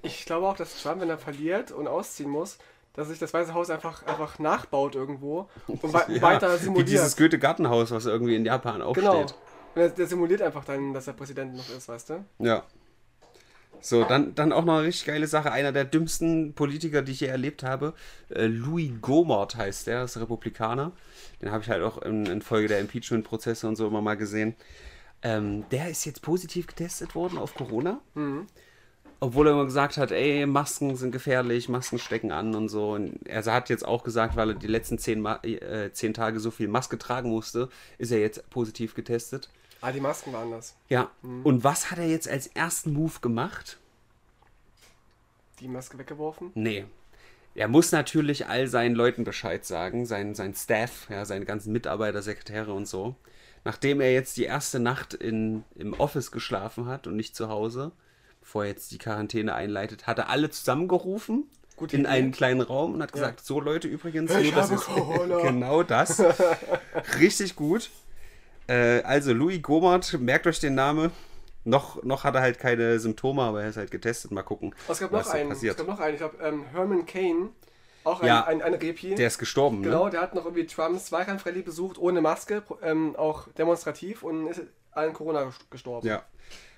[0.01, 2.57] ich glaube auch, dass Trump, wenn er verliert und ausziehen muss,
[2.93, 6.87] dass sich das Weiße Haus einfach, einfach nachbaut irgendwo und ja, weiter simuliert.
[6.87, 9.05] Wie dieses Goethe-Gartenhaus, was irgendwie in Japan aufsteht.
[9.05, 9.25] Genau.
[9.75, 12.25] Der, der, simuliert einfach dann, dass er Präsident noch ist, weißt du?
[12.39, 12.63] Ja.
[13.79, 15.51] So, dann, dann auch noch eine richtig geile Sache.
[15.51, 17.93] Einer der dümmsten Politiker, die ich je erlebt habe.
[18.29, 20.91] Äh, Louis Gomert heißt der, ist Republikaner.
[21.41, 24.55] Den habe ich halt auch in, in Folge der Impeachment-Prozesse und so immer mal gesehen.
[25.23, 28.01] Ähm, der ist jetzt positiv getestet worden auf Corona.
[28.13, 28.47] Mhm
[29.23, 32.93] obwohl er immer gesagt hat, ey, Masken sind gefährlich, Masken stecken an und so.
[32.93, 36.49] Und er hat jetzt auch gesagt, weil er die letzten zehn, äh, zehn Tage so
[36.49, 37.69] viel Maske tragen musste,
[37.99, 39.49] ist er jetzt positiv getestet.
[39.79, 40.75] Ah, die Masken waren das.
[40.89, 41.11] Ja.
[41.21, 41.45] Mhm.
[41.45, 43.77] Und was hat er jetzt als ersten Move gemacht?
[45.59, 46.49] Die Maske weggeworfen?
[46.55, 46.85] Nee.
[47.53, 52.23] Er muss natürlich all seinen Leuten Bescheid sagen, sein, sein Staff, ja, seine ganzen Mitarbeiter,
[52.23, 53.15] Sekretäre und so.
[53.65, 57.91] Nachdem er jetzt die erste Nacht in, im Office geschlafen hat und nicht zu Hause,
[58.41, 61.45] bevor er jetzt die Quarantäne einleitet, hat er alle zusammengerufen
[61.77, 62.09] Gute in Idee.
[62.09, 63.45] einen kleinen Raum und hat gesagt, ja.
[63.45, 64.87] so Leute übrigens, ich das ist
[65.41, 66.21] genau das.
[67.19, 67.89] Richtig gut.
[68.67, 71.11] Äh, also Louis Gomert, merkt euch den Namen.
[71.63, 74.31] Noch, noch hat er halt keine Symptome, aber er ist halt getestet.
[74.31, 75.71] Mal gucken, was, gab was noch einen, passiert.
[75.71, 77.49] Es gab noch einen, ich glaube, ähm, Herman Kane,
[78.03, 79.13] auch ein, ja, ein, ein, Repi.
[79.13, 79.87] Der ist gestorben, ne?
[79.87, 80.11] Genau, ne?
[80.11, 84.61] der hat noch irgendwie Trumps Wahlkampfrallye besucht, ohne Maske, ähm, auch demonstrativ und ist
[84.91, 86.07] an Corona gestorben.
[86.07, 86.23] Ja,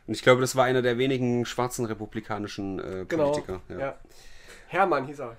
[0.07, 3.61] und ich glaube, das war einer der wenigen schwarzen republikanischen äh, genau, Politiker.
[3.69, 3.79] Ja.
[3.79, 3.97] ja.
[4.67, 5.37] Hermann hieß er.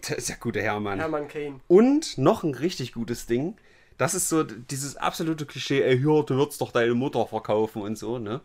[0.00, 0.98] Das ist ja guter Hermann.
[0.98, 1.60] Hermann Kane.
[1.68, 3.56] Und noch ein richtig gutes Ding.
[3.98, 7.96] Das ist so dieses absolute Klischee, ey, hör, du würdest doch deine Mutter verkaufen und
[7.96, 8.42] so, ne?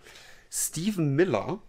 [0.49, 1.59] Stephen Miller,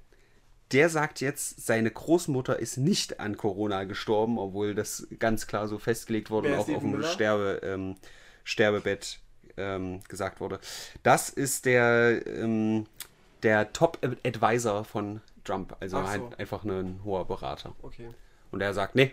[0.70, 5.78] der sagt jetzt, seine Großmutter ist nicht an Corona gestorben, obwohl das ganz klar so
[5.78, 7.97] festgelegt wurde Wer und auch auf dem Sterbe, ähm,
[8.45, 9.20] Sterbebett
[9.57, 10.61] ähm, gesagt wurde.
[11.03, 12.86] Das ist der ähm,
[13.43, 15.76] der Top-Advisor von Trump.
[15.80, 16.09] Also so.
[16.09, 17.74] halt einfach ein hoher Berater.
[17.82, 18.09] Okay.
[18.51, 19.12] Und er sagt, nee,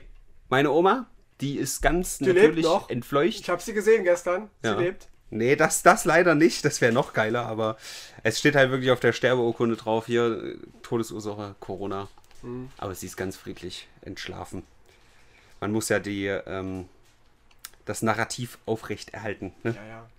[0.50, 1.08] meine Oma,
[1.42, 3.40] die ist ganz die natürlich entfleucht.
[3.40, 4.50] Ich habe sie gesehen gestern.
[4.62, 4.78] Sie ja.
[4.78, 5.08] lebt.
[5.32, 6.66] Nee, das, das leider nicht.
[6.66, 7.78] Das wäre noch geiler, aber
[8.24, 12.08] es steht halt wirklich auf der Sterbeurkunde drauf, hier Todesursache Corona.
[12.42, 12.70] Mhm.
[12.78, 14.64] Aber sie ist ganz friedlich entschlafen.
[15.60, 16.88] Man muss ja die, ähm,
[17.86, 19.54] das Narrativ aufrechterhalten.
[19.64, 19.76] Ne?
[19.76, 20.10] Ja, ja.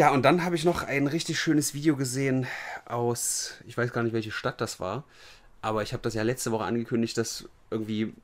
[0.00, 2.46] Ja, und dann habe ich noch ein richtig schönes Video gesehen
[2.86, 5.04] aus, ich weiß gar nicht, welche Stadt das war,
[5.60, 8.14] aber ich habe das ja letzte Woche angekündigt, dass irgendwie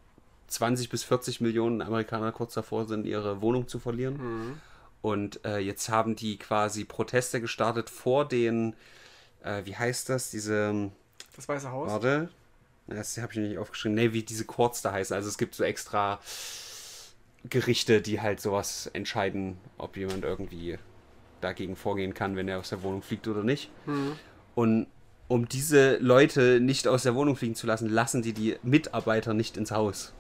[0.47, 4.17] 20 bis 40 Millionen Amerikaner kurz davor sind, ihre Wohnung zu verlieren.
[4.17, 4.61] Mhm.
[5.03, 8.73] Und äh, jetzt haben die quasi Proteste gestartet vor den,
[9.45, 10.91] äh, wie heißt das, diese...
[11.35, 11.91] Das Weiße Haus?
[11.91, 12.31] Warte,
[12.87, 13.97] das habe ich nicht aufgeschrieben.
[13.97, 15.15] Nee, wie diese Courts da heißen.
[15.15, 16.21] Also es gibt so extra
[17.45, 20.79] Gerichte, die halt sowas entscheiden, ob jemand irgendwie
[21.41, 23.71] dagegen vorgehen kann, wenn er aus der Wohnung fliegt oder nicht.
[23.87, 24.13] Mhm.
[24.55, 24.87] Und
[25.29, 29.57] um diese Leute nicht aus der Wohnung fliegen zu lassen, lassen die die Mitarbeiter nicht
[29.57, 30.13] ins Haus.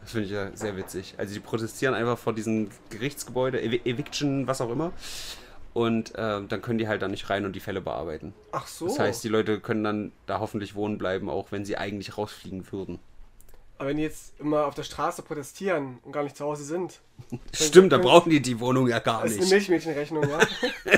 [0.00, 1.14] Das finde ich ja sehr witzig.
[1.18, 4.92] Also die protestieren einfach vor diesem Gerichtsgebäude, Ev Eviction, was auch immer.
[5.74, 8.32] Und äh, dann können die halt da nicht rein und die Fälle bearbeiten.
[8.52, 8.86] Ach so.
[8.86, 12.70] Das heißt, die Leute können dann da hoffentlich wohnen bleiben, auch wenn sie eigentlich rausfliegen
[12.72, 12.98] würden.
[13.78, 17.00] Aber wenn die jetzt immer auf der Straße protestieren und gar nicht zu Hause sind,
[17.52, 19.52] Stimmt, dann brauchen die die Wohnung ja gar das ist eine nicht.
[19.52, 20.38] Milchmädchenrechnung, ja?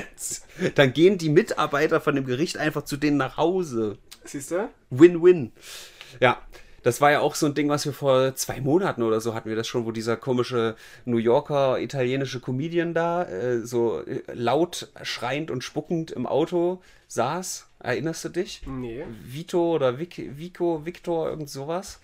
[0.75, 3.97] Dann gehen die Mitarbeiter von dem Gericht einfach zu denen nach Hause.
[4.25, 4.69] Siehst du?
[4.89, 5.53] Win-win.
[6.19, 6.41] Ja,
[6.83, 9.49] das war ja auch so ein Ding, was wir vor zwei Monaten oder so hatten
[9.49, 10.75] wir das schon, wo dieser komische
[11.05, 17.67] New Yorker italienische Comedian da äh, so äh, laut schreiend und spuckend im Auto saß.
[17.79, 18.61] Erinnerst du dich?
[18.67, 19.05] Nee.
[19.25, 21.99] Vito oder Vic, Vico, Victor, irgend sowas.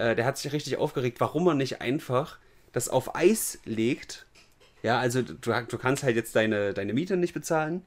[0.00, 2.38] Äh, der hat sich richtig aufgeregt, warum er nicht einfach
[2.72, 4.26] das auf Eis legt.
[4.82, 7.82] Ja, also du, du kannst halt jetzt deine, deine Miete nicht bezahlen.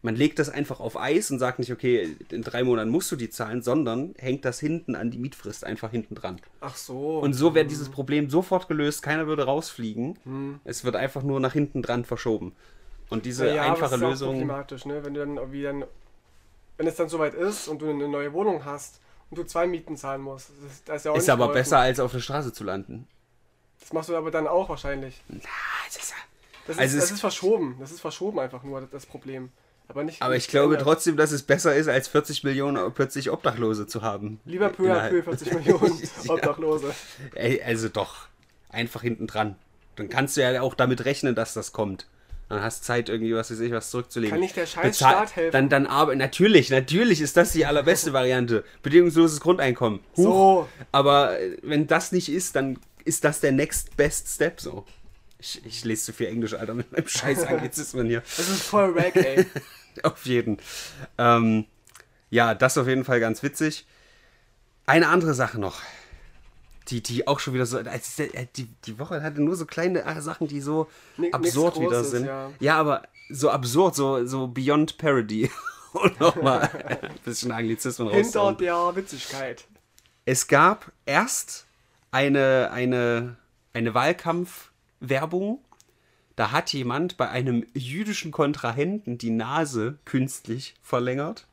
[0.00, 3.16] Man legt das einfach auf Eis und sagt nicht, okay, in drei Monaten musst du
[3.16, 6.40] die zahlen, sondern hängt das hinten an die Mietfrist einfach hinten dran.
[6.60, 7.18] Ach so.
[7.18, 10.60] Und so wäre dieses Problem sofort gelöst, keiner würde rausfliegen.
[10.64, 12.52] Es wird einfach nur nach hinten dran verschoben.
[13.10, 14.28] Und diese Ja, aber einfache es ist auch Lösung.
[14.32, 15.04] problematisch, ne?
[15.04, 15.84] Wenn du dann irgendwie dann,
[16.78, 19.00] wenn es dann soweit ist und du eine neue Wohnung hast
[19.30, 21.60] und du zwei Mieten zahlen musst, das ist, das ist ja auch Ist aber geholfen.
[21.60, 23.06] besser, als auf der Straße zu landen.
[23.80, 25.20] Das machst du aber dann auch wahrscheinlich.
[25.28, 25.38] Na,
[25.86, 26.16] das ist ja-
[26.66, 27.76] Das, Also ist, das ist verschoben.
[27.78, 29.50] Das ist verschoben einfach nur das- Problem.
[29.86, 30.22] Aber nicht.
[30.22, 30.86] Aber ich glaube geändert.
[30.94, 34.40] trotzdem, dass es besser ist, als 40 Millionen plötzlich Obdachlose zu haben.
[34.46, 36.32] Lieber peu à peu Innerhalb- 40 Millionen Ja.
[36.32, 36.94] Obdachlose.
[37.34, 38.28] Ey, also doch.
[38.70, 39.56] Einfach hinten dran.
[39.96, 42.06] Dann kannst du ja auch damit rechnen, dass das kommt.
[42.48, 44.30] Dann hast Zeit, irgendwie, was weiß ich, was zurückzulegen.
[44.32, 45.52] Kann nicht der scheiß Bezahl- Staat helfen?
[45.52, 48.64] Dann, dann aber, natürlich, natürlich ist das die allerbeste Variante.
[48.82, 50.00] Bedingungsloses Grundeinkommen.
[50.16, 50.22] Huch.
[50.24, 50.68] So.
[50.92, 54.84] Aber äh, wenn das nicht ist, dann ist das der next best step so.
[55.38, 58.22] Ich, ich lese zu viel Englisch, Alter, mit meinem scheiß Anglizismen hier.
[58.36, 59.46] Das ist voll wack, ey.
[60.02, 60.58] auf jeden.
[61.18, 61.64] Ähm,
[62.30, 63.86] ja, das auf jeden Fall ganz witzig.
[64.86, 65.80] Eine andere Sache noch,
[66.88, 70.04] die, die auch schon wieder so, als äh, die, die Woche hatte nur so kleine
[70.20, 72.30] Sachen, die so nix absurd wieder Großes, sind.
[72.60, 72.76] ja.
[72.78, 75.50] aber so absurd, so, so beyond parody.
[75.94, 76.68] Und nochmal
[77.00, 78.56] ein bisschen Anglizismen Hinter raushauen.
[78.56, 79.64] der Witzigkeit.
[80.24, 81.66] Es gab erst
[82.10, 83.36] eine, eine,
[83.72, 85.60] eine Wahlkampfwerbung.
[86.36, 91.46] Da hat jemand bei einem jüdischen Kontrahenten die Nase künstlich verlängert.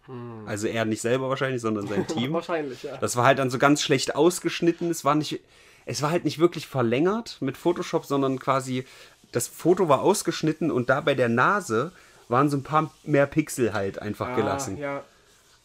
[0.48, 2.34] Also er nicht selber wahrscheinlich, sondern sein Team.
[2.34, 2.98] Wahrscheinlich, ja.
[2.98, 4.90] Das war halt dann so ganz schlecht ausgeschnitten.
[4.90, 5.40] Es war nicht,
[5.86, 8.86] es war halt nicht wirklich verlängert mit Photoshop, sondern quasi
[9.32, 11.92] das Foto war ausgeschnitten und da bei der Nase
[12.28, 14.78] waren so ein paar mehr Pixel halt einfach gelassen.
[14.78, 15.04] Ah, ja.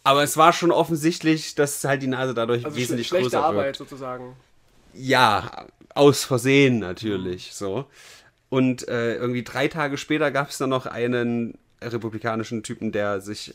[0.04, 3.64] Aber es war schon offensichtlich, dass halt die Nase dadurch Also wesentlich schlechte größer Arbeit
[3.64, 3.76] wirkt.
[3.78, 4.36] sozusagen.
[4.94, 7.86] Ja, aus Versehen natürlich, so.
[8.56, 13.54] Und äh, irgendwie drei Tage später gab es dann noch einen republikanischen Typen, der sich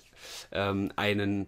[0.51, 1.47] ähm, einen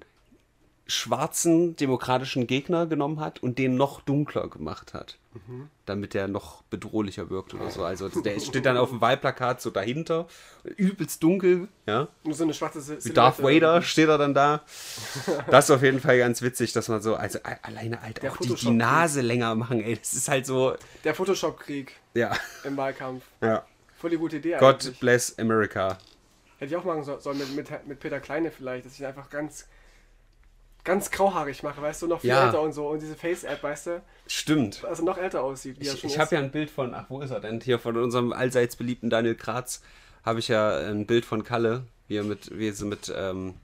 [0.86, 5.18] schwarzen demokratischen Gegner genommen hat und den noch dunkler gemacht hat.
[5.88, 7.84] Damit der noch bedrohlicher wirkt oder so.
[7.84, 10.28] Also der steht dann auf dem Wahlplakat so dahinter,
[10.78, 12.08] übelst dunkel, ja.
[12.24, 13.66] Nur so eine schwarze Sil- Wie Darth Silhouette.
[13.66, 14.62] Vader steht er dann da.
[15.50, 18.38] Das ist auf jeden Fall ganz witzig, dass man so, also alleine halt Der auch
[18.38, 18.70] die, die.
[18.70, 19.98] Nase länger machen, ey.
[19.98, 22.32] Das ist halt so, Der Photoshop-Krieg ja.
[22.64, 23.24] im Wahlkampf.
[23.42, 23.66] ja.
[23.98, 25.00] Voll die gute Idee God eigentlich.
[25.00, 25.98] bless America.
[26.60, 29.30] Hätte ich auch machen so- sollen mit, mit, mit Peter Kleine vielleicht, dass ich einfach
[29.30, 29.66] ganz
[30.84, 32.46] ganz grauhaarig mache, weißt du, noch viel Ja.
[32.48, 32.88] älter und so.
[32.90, 34.84] Und diese Face-App, weißt du, Stimmt.
[34.86, 37.06] also noch älter aussieht, wie er Ich, schon ich habe ja ein Bild von, ach,
[37.10, 37.62] wo ist er denn?
[37.62, 39.82] Hier von unserem allseits beliebten Daniel Kratz
[40.26, 43.56] habe ich ja ein Bild von Kalle, wie er mit, wie sie mit, ähm,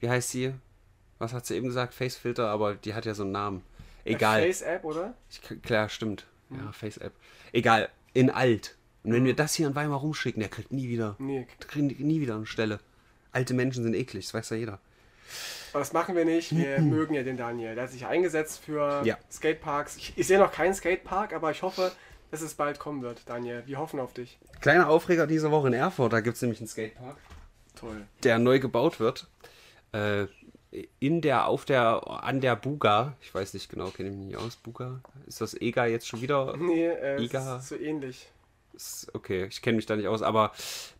[0.00, 0.52] wie heißt sie?
[1.18, 1.94] Was hat sie eben gesagt?
[1.94, 3.62] Facefilter, aber die hat ja so einen Namen.
[4.04, 4.42] Egal.
[4.42, 5.14] Face-App, oder?
[5.30, 6.26] Ich, klar, stimmt.
[6.50, 7.12] Ja, Face-App.
[7.52, 8.76] Egal, in alt.
[9.04, 12.20] Und wenn wir das hier an Weimar rumschicken, der kriegt nie wieder, Nee, kriegt nie
[12.20, 12.78] wieder eine Stelle.
[13.32, 14.78] Alte Menschen sind eklig, das weiß ja jeder.
[15.72, 16.56] Aber das machen wir nicht.
[16.56, 17.74] Wir mögen ja den Daniel.
[17.74, 19.18] Der hat sich eingesetzt für Ja.
[19.30, 19.96] Skateparks.
[19.96, 21.92] Ich, ich sehe noch keinen Skatepark, aber ich hoffe,
[22.30, 23.62] dass es bald kommen wird, Daniel.
[23.66, 24.38] Wir hoffen auf dich.
[24.60, 27.16] Kleiner Aufreger diese Woche in Erfurt, da gibt es nämlich einen Skatepark.
[27.74, 28.02] Toll.
[28.22, 29.26] der neu gebaut wird.
[29.92, 30.26] Äh,
[31.00, 34.36] in der, auf der, an der Buga, ich weiß nicht genau, kenne ich mich nicht
[34.38, 35.00] aus, Buga?
[35.26, 36.56] Ist das EGA jetzt schon wieder?
[36.58, 37.56] Nee, äh, es Iga.
[37.58, 38.28] ist so ähnlich.
[39.12, 40.52] Okay, ich kenne mich da nicht aus, aber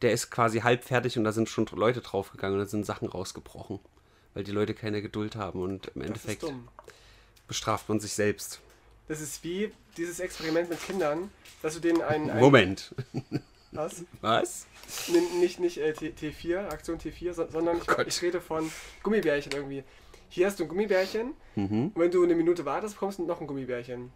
[0.03, 3.09] der ist quasi halb fertig und da sind schon Leute draufgegangen und da sind Sachen
[3.09, 3.81] rausgebrochen,
[4.35, 6.45] weil die Leute keine Geduld haben und im Das Endeffekt
[7.49, 8.61] bestraft man sich selbst.
[9.09, 11.31] Das ist wie dieses Experiment mit Kindern,
[11.61, 12.31] dass du denen einen.
[12.31, 12.95] einen Moment,
[13.73, 14.05] Was?
[14.21, 14.67] was?
[15.09, 18.71] N- Nicht, nicht äh, T- T4, Aktion T4, so- sondern ich, Oh ich rede von
[19.03, 19.83] Gummibärchen irgendwie.
[20.29, 21.93] Hier hast du ein Gummibärchen Mhm.
[21.95, 24.03] und wenn du eine Minute wartest, bekommst du noch ein Gummibärchen.
[24.05, 24.11] Und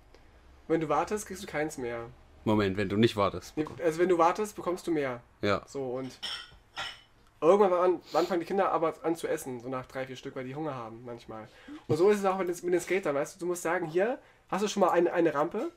[0.68, 2.06] wenn du wartest, kriegst du keins mehr.
[2.44, 3.56] Moment, wenn du nicht wartest.
[3.56, 5.22] Nee, Also wenn du wartest, bekommst du mehr.
[5.42, 5.62] Ja.
[5.66, 6.10] So und
[7.40, 10.36] irgendwann wann, wann fangen die Kinder aber an zu essen, so nach drei, vier Stück,
[10.36, 11.48] weil die Hunger haben manchmal.
[11.86, 13.86] Und so ist es auch mit den, mit den Skatern, weißt du, du musst sagen,
[13.86, 14.18] hier,
[14.48, 15.72] Hast du schon mal eine, eine Rampe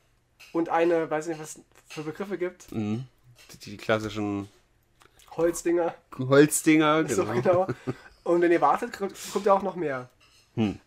[0.54, 2.72] und eine, weiß nicht, was es für Begriffe gibt?
[2.72, 3.06] Mhm.
[3.52, 4.48] Die, die klassischen
[5.36, 5.96] Holzdinger.
[6.18, 7.66] Holzdinger, So genau.
[7.66, 7.68] genau.
[8.24, 10.10] Und wenn ihr wartet, kommt, kommt ja auch noch mehr.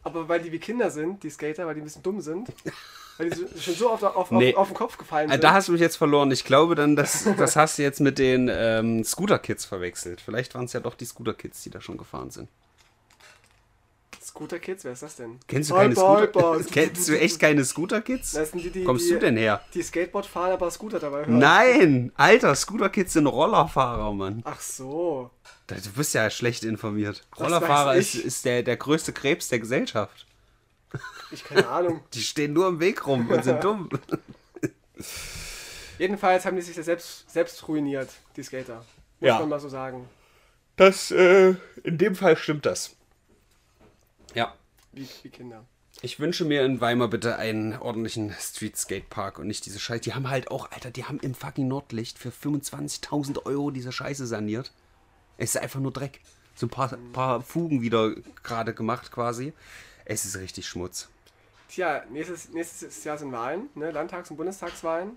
[0.03, 2.53] Aber weil die wie Kinder sind, die Skater, weil die ein bisschen dumm sind,
[3.19, 4.55] weil die schon so oft auf, Nee.
[4.55, 5.45] auf, auf den Kopf gefallen Äh, sind.
[5.45, 6.31] Da hast du mich jetzt verloren.
[6.31, 10.21] Ich glaube dann, das, das hast du jetzt mit den ähm, Scooter-Kids verwechselt.
[10.21, 12.49] Vielleicht waren es ja doch die Scooter-Kids, die da schon gefahren sind.
[14.25, 15.39] Scooter Kids, wer ist das denn?
[15.47, 16.23] Kennst du keine Scooter?
[16.23, 16.61] Hyper.
[16.73, 18.33] Kennst du echt keine Scooter-Kids?
[18.33, 19.61] Das sind die, die, Kommst die, du denn her?
[19.75, 21.39] die Skateboard fahren, aber Scooter dabei hören.
[21.39, 22.13] Nein!
[22.15, 24.41] Alter, Scooter-Kids sind Rollerfahrer, Mann.
[24.45, 25.31] Ach so.
[25.67, 27.27] Du bist ja schlecht informiert.
[27.39, 30.27] Rollerfahrer ist, ist der, der größte Krebs der Gesellschaft.
[31.31, 32.01] Ich keine Ahnung.
[32.15, 33.89] Die stehen nur im Weg rum und sind dumm.
[35.99, 38.85] Jedenfalls haben die sich ja selbst, selbst ruiniert, die Skater.
[39.21, 39.39] Muss Ja.
[39.39, 40.09] man mal so sagen.
[40.77, 42.97] Das, äh, in dem Fall stimmt das.
[44.35, 44.55] Ja.
[44.93, 45.65] Wie, wie Kinder.
[46.01, 50.01] Ich wünsche mir in Weimar bitte einen ordentlichen Street Skate Park und nicht diese Scheiße.
[50.01, 54.27] Die haben halt auch, Alter, die haben im fucking Nordlicht für 25.000 Euro diese Scheiße
[54.27, 54.73] saniert.
[55.37, 56.21] Es ist einfach nur Dreck.
[56.55, 59.53] So ein paar, paar Fugen wieder gerade gemacht quasi.
[60.05, 61.09] Es ist richtig Schmutz.
[61.69, 63.91] Tja, nächstes, nächstes Jahr sind Wahlen, ne?
[63.91, 65.11] Landtags- und Bundestagswahlen.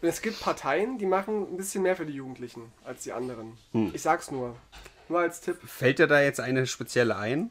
[0.00, 3.58] Und es gibt Parteien, die machen ein bisschen mehr für die Jugendlichen als die anderen.
[3.72, 3.90] Hm.
[3.94, 4.54] Ich sag's nur.
[5.08, 5.58] Nur als Tipp.
[5.66, 7.50] Fällt dir da jetzt eine spezielle ein?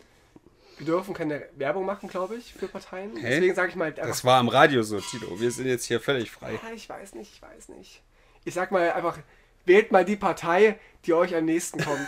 [0.78, 3.18] Wir dürfen keine Werbung machen, glaube ich, für Parteien.
[3.18, 3.30] Hä?
[3.32, 3.92] Deswegen sage ich mal.
[3.92, 5.40] Das war am Radio so, Tito.
[5.40, 6.54] Wir sind jetzt hier völlig frei.
[6.54, 8.04] Ja, ich weiß nicht, ich weiß nicht.
[8.46, 9.18] Ich sag mal einfach,
[9.66, 12.08] wählt mal die Partei, die euch am nächsten kommt.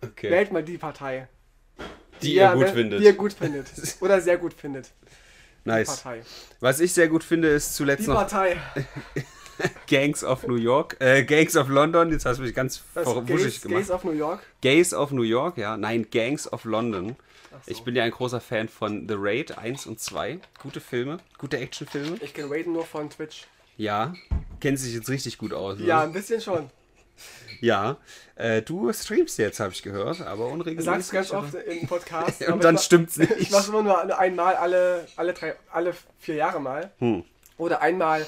[0.00, 0.30] Okay.
[0.30, 1.28] Wählt mal die Partei.
[2.24, 3.00] Die ihr gut findet.
[3.00, 3.66] Die ihr gut findet.
[4.00, 4.90] Oder sehr gut findet.
[5.64, 6.02] Die Nice.
[6.02, 6.22] Partei.
[6.60, 8.56] Was ich sehr gut finde, ist zuletzt Die noch Partei.
[9.86, 10.96] Gangs of New York.
[11.00, 12.10] Äh, Gangs of London.
[12.10, 13.78] Jetzt hast du mich ganz wuschig gemacht.
[13.78, 14.40] Gays of New York.
[14.60, 15.76] Gays of New York, ja.
[15.76, 17.16] Nein, Gangs of London.
[17.50, 17.70] so.
[17.70, 20.38] Ich bin ja ein großer Fan von The Raid 1 und 2.
[20.60, 22.16] Gute Filme, gute Actionfilme.
[22.20, 23.46] Ich kenne Raiden nur von Twitch.
[23.76, 24.14] Ja,
[24.60, 25.78] kennt sich jetzt richtig gut aus.
[25.78, 25.86] Ne?
[25.86, 26.70] Ja, ein bisschen schon.
[27.64, 27.96] Ja.
[28.36, 30.84] Äh, du streamst jetzt, habe ich gehört, aber unregelmäßig.
[31.06, 32.42] sagst du ganz oft im Podcast.
[32.48, 33.30] Und dann mach- stimmt's nicht.
[33.38, 36.90] Ich mache immer nur einmal alle, alle, drei, alle vier Jahre mal.
[36.98, 37.24] Hm.
[37.56, 38.26] Oder einmal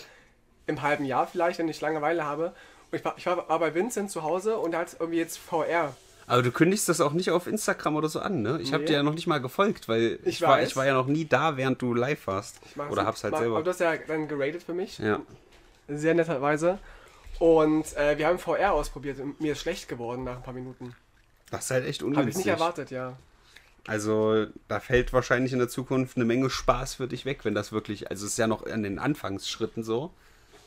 [0.67, 2.55] im halben Jahr vielleicht, wenn ich Langeweile habe.
[2.91, 5.39] Und ich war, ich war, war bei Vincent zu Hause und er hat irgendwie jetzt
[5.39, 5.95] VR.
[6.29, 8.59] Aber du kündigst das auch nicht auf Instagram oder so an, ne?
[8.61, 8.89] Ich habe Nee.
[8.89, 11.25] dir ja noch nicht mal gefolgt, weil ich, Ich war, ich war ja noch nie
[11.25, 12.59] da, während du live warst.
[12.91, 13.55] Oder hab's halt Mach- selber.
[13.57, 14.99] Aber du hast ja dann geratet für mich.
[14.99, 15.21] Ja.
[15.89, 16.79] Sehr netterweise.
[17.39, 20.95] Und äh, wir haben VR ausprobiert und mir ist schlecht geworden nach ein paar Minuten.
[21.51, 22.31] Das ist halt echt Habe ungünstig.
[22.41, 23.17] ich nicht erwartet, ja.
[23.87, 27.71] Also da fällt wahrscheinlich in der Zukunft eine Menge Spaß für dich weg, wenn das
[27.71, 30.11] wirklich, also es ist ja noch an den Anfangsschritten so.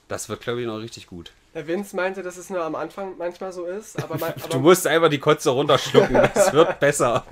[0.07, 1.31] Das wird, glaube ich, noch richtig gut.
[1.53, 4.59] Der Vince meinte, dass es nur am Anfang manchmal so ist, aber, man, Du aber,
[4.59, 7.25] musst einfach die Kotze runterschlucken, das wird besser.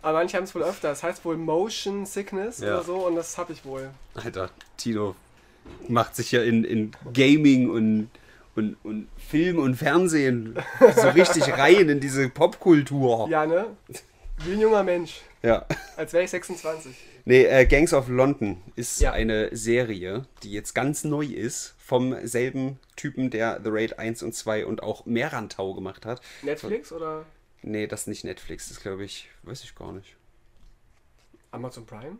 [0.00, 0.88] aber manche haben es wohl öfter.
[0.88, 2.74] Das heißt wohl Motion Sickness Ja.
[2.76, 3.90] oder so und das habe ich wohl.
[4.14, 5.14] Alter, Tino
[5.88, 8.10] macht sich ja in, in Gaming und,
[8.58, 10.58] und, und Film und Fernsehen
[10.96, 13.28] so richtig rein in diese Popkultur.
[13.30, 13.66] Ja, ne?
[14.44, 15.20] Wie ein junger Mensch.
[15.42, 15.64] Ja.
[15.96, 16.94] Als wäre ich 26.
[17.24, 19.12] Nee, äh, Gangs of London ist Ja.
[19.12, 24.34] eine Serie, die jetzt ganz neu ist, vom selben Typen, der The Raid 1 und
[24.34, 26.20] 2 und auch Mehrantau gemacht hat.
[26.42, 27.24] Netflix oder
[27.62, 30.16] Nee, das ist nicht Netflix, das glaube ich, weiß ich gar nicht.
[31.50, 32.16] Amazon Prime?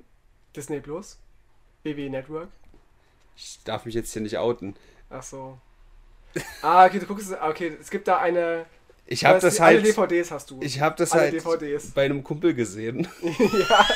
[0.57, 1.19] Disney Plus?
[1.85, 2.49] BW Network?
[3.37, 4.75] Ich darf mich jetzt hier nicht outen.
[5.11, 5.59] Ach so.
[6.63, 7.37] Ah, okay, du guckst es.
[7.41, 8.65] Okay, es gibt da eine.
[9.07, 10.59] Ich habe das die- Alle halt, DVDs hast du.
[10.63, 11.91] ich habe das alle halt DVDs.
[11.93, 13.09] bei einem Kumpel gesehen.
[13.23, 13.87] ja.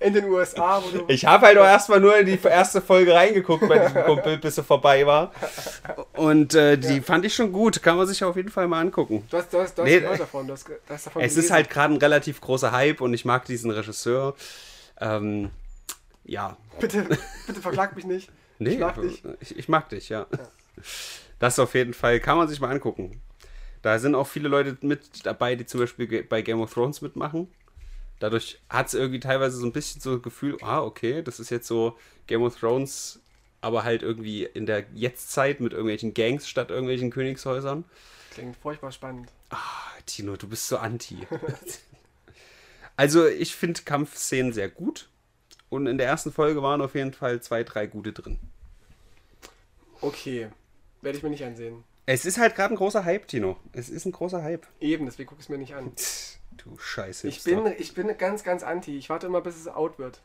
[0.00, 1.04] In den USA, wo du.
[1.08, 4.58] Ich habe halt auch erstmal nur in die erste Folge reingeguckt bei diesem Kumpel, bis
[4.58, 5.30] er vorbei war.
[6.14, 9.24] Und äh, die fand ich schon gut, kann man sich auf jeden Fall mal angucken.
[9.30, 10.46] Du hast, du hast, du hast Nee, gehört davon.
[10.46, 11.54] Du hast, du hast davon Es ist gelesen.
[11.54, 14.34] halt gerade ein relativ großer Hype und ich mag diesen Regisseur.
[15.00, 15.50] Ähm,
[16.24, 16.56] ja.
[16.80, 17.06] Bitte,
[17.46, 18.30] bitte verklag mich nicht.
[18.58, 19.22] Nee, Ich mag dich.
[19.40, 20.26] Ich, ich mag dich, ja.
[21.42, 23.20] Das auf jeden Fall kann man sich mal angucken.
[23.82, 27.52] Da sind auch viele Leute mit dabei, die zum Beispiel bei Game of Thrones mitmachen.
[28.20, 31.50] Dadurch hat es irgendwie teilweise so ein bisschen so ein Gefühl, ah, okay, das ist
[31.50, 33.18] jetzt so Game of Thrones,
[33.60, 37.82] aber halt irgendwie in der Jetztzeit mit irgendwelchen Gangs statt irgendwelchen Königshäusern.
[38.30, 39.28] Klingt furchtbar spannend.
[39.50, 39.58] Ah,
[40.06, 41.26] Tino, du bist so anti.
[42.96, 45.08] also, ich finde Kampfszenen sehr gut.
[45.70, 48.38] Und in der ersten Folge waren auf jeden Fall zwei, drei gute drin.
[50.00, 50.48] Okay.
[51.02, 51.84] Werde ich mir nicht ansehen.
[52.06, 53.56] Es ist halt gerade ein großer Hype, Tino.
[53.72, 54.66] Es ist ein großer Hype.
[54.80, 55.92] Eben, deswegen gucke ich es mir nicht an.
[56.56, 57.28] Du Scheiße.
[57.28, 58.96] Ich bin, ich bin ganz, ganz anti.
[58.98, 60.20] Ich warte immer, bis es out wird.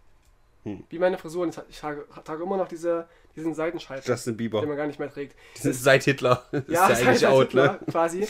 [0.63, 0.84] Hm.
[0.89, 1.51] Wie meine Frisuren.
[1.69, 4.59] Ich trage, trage immer noch diese, diesen Seitenscheitel, Justin Bieber.
[4.61, 5.36] den man gar nicht mehr trägt.
[5.63, 6.45] Ist seit Hitler.
[6.51, 7.80] Das Ja, ist ja eigentlich seit out, Hitler ne?
[7.91, 8.28] quasi.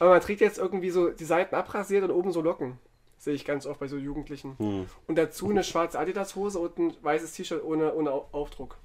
[0.00, 2.78] Aber man trägt jetzt irgendwie so die Seiten abrasiert und oben so Locken.
[3.18, 4.56] Sehe ich ganz oft bei so Jugendlichen.
[4.58, 4.86] Hm.
[5.06, 8.76] Und dazu eine schwarze Adidas-Hose und ein weißes T-Shirt ohne, ohne Au- Aufdruck.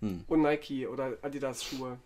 [0.00, 0.24] Hm.
[0.28, 1.98] Und Nike oder Adidas-Schuhe.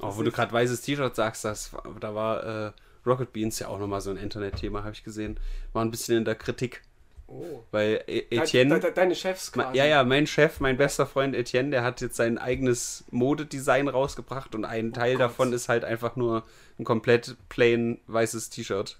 [0.00, 1.70] Auch wo du gerade weißes T-Shirt sagst, das,
[2.00, 2.72] da war äh,
[3.06, 5.38] Rocket Beans ja auch nochmal so ein Internetthema, habe ich gesehen.
[5.72, 6.82] War ein bisschen in der Kritik,
[7.28, 7.64] Oh.
[7.72, 8.74] weil E- De, Etienne.
[8.74, 9.76] de, de, deine Chefs quasi.
[9.76, 14.54] Ja, ja, mein Chef, mein bester Freund Etienne, der hat jetzt sein eigenes Modedesign rausgebracht
[14.54, 15.20] und ein Teil Gott.
[15.22, 16.44] davon ist halt einfach nur
[16.78, 18.96] ein komplett plain weißes T-Shirt.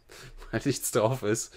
[0.50, 1.52] Weil nichts drauf ist.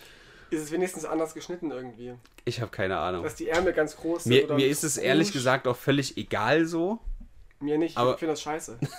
[0.50, 2.16] Ist es wenigstens anders geschnitten irgendwie?
[2.44, 3.24] Ich habe keine Ahnung.
[3.24, 4.34] Dass die Ärmel ganz groß sind?
[4.34, 7.00] Mir, oder mir ist es ehrlich gesagt auch völlig egal so.
[7.60, 8.80] Mir nicht, aber- ich finde das scheiße.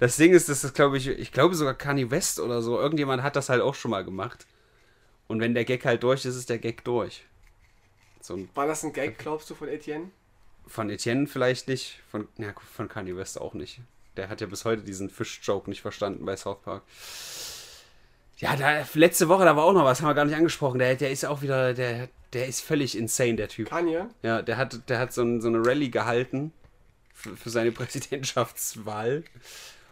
[0.00, 2.78] Das Ding ist, das ist, glaube ich, ich glaube sogar Kanye West oder so.
[2.78, 4.46] Irgendjemand hat das halt auch schon mal gemacht.
[5.26, 7.24] Und wenn der Gag halt durch ist, ist der Gag durch.
[8.20, 10.10] So War das ein Gag, glaubst du, von Etienne?
[10.68, 13.80] von Etienne vielleicht nicht, von, ja, von Kanye West auch nicht.
[14.16, 16.82] Der hat ja bis heute diesen Fisch-Joke nicht verstanden bei South Park.
[18.36, 20.78] Ja, da, letzte Woche, da war auch noch was, haben wir gar nicht angesprochen.
[20.78, 23.68] Der, der ist auch wieder, der, der ist völlig insane, der Typ.
[23.68, 24.06] Kanye?
[24.22, 26.52] Ja, der hat, der hat so, ein, so eine Rallye gehalten
[27.18, 29.24] für, für seine Präsidentschaftswahl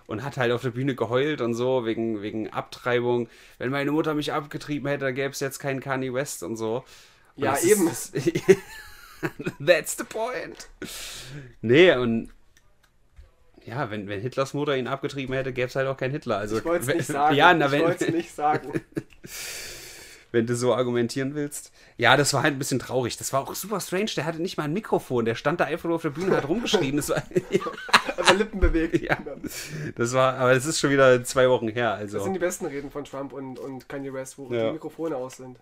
[0.06, 3.28] und hat halt auf der Bühne geheult und so wegen, wegen Abtreibung.
[3.58, 6.84] Wenn meine Mutter mich abgetrieben hätte, gäbe es jetzt keinen Kanye West und so.
[7.34, 7.88] Und Ja, eben.
[7.88, 8.14] Ist,
[9.66, 10.68] that's the point.
[11.60, 12.30] Nee, und
[13.64, 16.38] ja, wenn, wenn Hitlers Mutter ihn abgetrieben hätte, gäbe es halt auch keinen Hitler.
[16.38, 17.34] Also, Ich wollte es nicht sagen.
[17.36, 18.80] Ja, na, ich wenn, wollte es nicht sagen.
[20.32, 21.72] Wenn du so argumentieren willst.
[21.96, 23.16] Ja, das war halt ein bisschen traurig.
[23.16, 24.10] Das war auch super strange.
[24.16, 25.24] Der hatte nicht mal ein Mikrofon.
[25.24, 26.96] Der stand da einfach nur auf der Bühne und hat rumgeschrien.
[26.96, 27.22] Das war,
[28.16, 29.00] Aber Lippen bewegt.
[29.02, 29.16] ja,
[29.96, 31.92] das war, aber das ist schon wieder zwei Wochen her.
[31.92, 34.66] Das Also, sind die besten Reden von Trump und, und Kanye West, wo Ja.
[34.68, 35.58] die Mikrofone aus sind.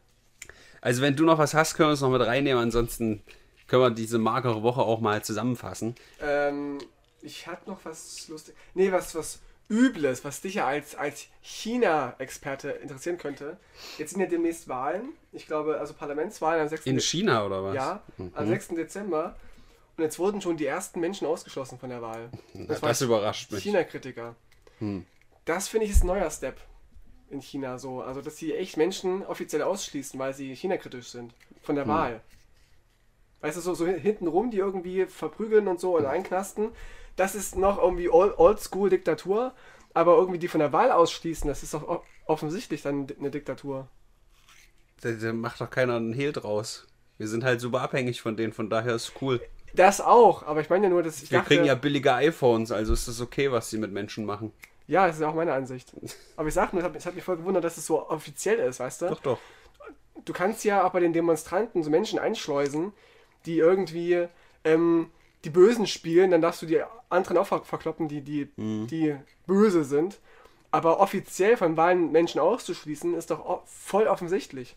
[0.81, 2.63] also wenn du noch was hast, können wir es noch mit reinnehmen.
[2.63, 3.23] Ansonsten
[3.67, 5.95] können wir diese magere Woche auch mal zusammenfassen.
[6.21, 6.79] Ähm,
[7.23, 8.55] ich hatte noch was lustig.
[8.75, 13.57] Nee, was, was Übles, was dich ja als, als China-Experte interessieren könnte.
[13.99, 15.11] Jetzt sind ja demnächst Wahlen.
[15.33, 16.87] Ich glaube, also Parlamentswahlen am 6.
[16.87, 17.75] In De- China oder was?
[17.75, 18.03] ja,
[18.35, 18.69] am 6.
[18.69, 19.37] Dezember.
[19.97, 22.29] Und jetzt wurden schon die ersten Menschen ausgeschlossen von der Wahl.
[22.53, 23.63] Das, war überrascht mich.
[23.63, 24.35] China-Kritiker.
[25.45, 26.57] Das finde ich ist ein neuer Step
[27.31, 28.03] in China so.
[28.03, 31.33] Also, dass sie echt Menschen offiziell ausschließen, weil sie China-kritisch sind.
[31.63, 32.21] Von der Wahl.
[33.41, 36.71] Weißt du, so, so hintenrum, die irgendwie verprügeln und so und einknasten.
[37.17, 39.55] Das ist noch irgendwie Old- Oldschool-Diktatur.
[39.95, 43.89] Aber irgendwie die von der Wahl ausschließen, das ist doch offensichtlich dann eine Diktatur.
[45.03, 46.87] Da, da macht doch keiner einen Hehl draus.
[47.19, 49.41] Wir sind halt super abhängig von denen, von daher ist cool.
[49.75, 52.71] Das auch, aber ich meine ja nur, dass ich Wir dachte, kriegen ja billige iPhones,
[52.73, 54.53] also ist es okay, was sie mit Menschen machen.
[54.87, 55.93] ja, das ist auch meine Ansicht.
[56.37, 58.59] Aber ich sag nur, es hat, es hat mich voll gewundert, dass es so offiziell
[58.59, 59.07] ist, weißt du?
[59.09, 59.39] Doch, doch.
[60.25, 62.93] du kannst ja auch bei den Demonstranten so Menschen einschleusen,
[63.47, 64.27] die irgendwie
[64.65, 65.11] ähm,
[65.45, 66.81] die Bösen spielen, dann darfst du die
[67.11, 69.17] anderen auch ver verkloppen, die, die, die
[69.47, 70.19] böse sind.
[70.71, 74.77] Aber offiziell von Wahlen Menschen auszuschließen, ist doch voll offensichtlich.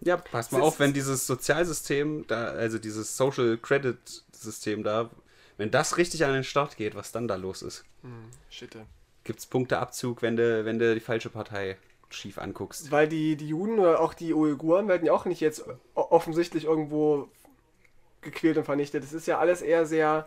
[0.00, 3.96] Ja, pass mal auf, wenn dieses Sozialsystem, da, also dieses Social Credit
[4.32, 5.10] System da,
[5.56, 7.84] wenn das richtig an den Start geht, was dann da los ist.
[8.50, 8.76] Shit.
[9.24, 11.78] Gibt es Punkteabzug, wenn du, wenn du die falsche Partei
[12.10, 12.90] schief anguckst.
[12.90, 17.28] Weil die, die Juden oder auch die Uiguren werden ja auch nicht jetzt offensichtlich irgendwo
[18.22, 19.02] gequält und vernichtet.
[19.02, 20.26] Das ist ja alles eher sehr,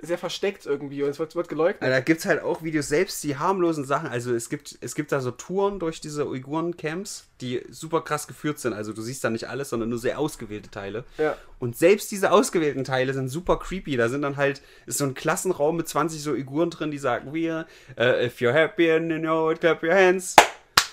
[0.00, 1.88] sehr versteckt irgendwie und es wird, wird geleugnet.
[1.88, 4.08] Da gibt es halt auch Videos, selbst die harmlosen Sachen.
[4.08, 8.58] Also es gibt, es gibt da so Touren durch diese Uiguren-Camps, die super krass geführt
[8.58, 8.72] sind.
[8.72, 11.04] Also du siehst da nicht alles, sondern nur sehr ausgewählte Teile.
[11.18, 11.36] Ja.
[11.60, 13.96] Und selbst diese ausgewählten Teile sind super creepy.
[13.96, 17.32] Da sind dann halt, ist so ein Klassenraum mit 20 so Uiguren drin, die sagen,
[17.32, 17.66] wir,
[17.96, 20.34] äh, if you're happy and you know it, clap your hands.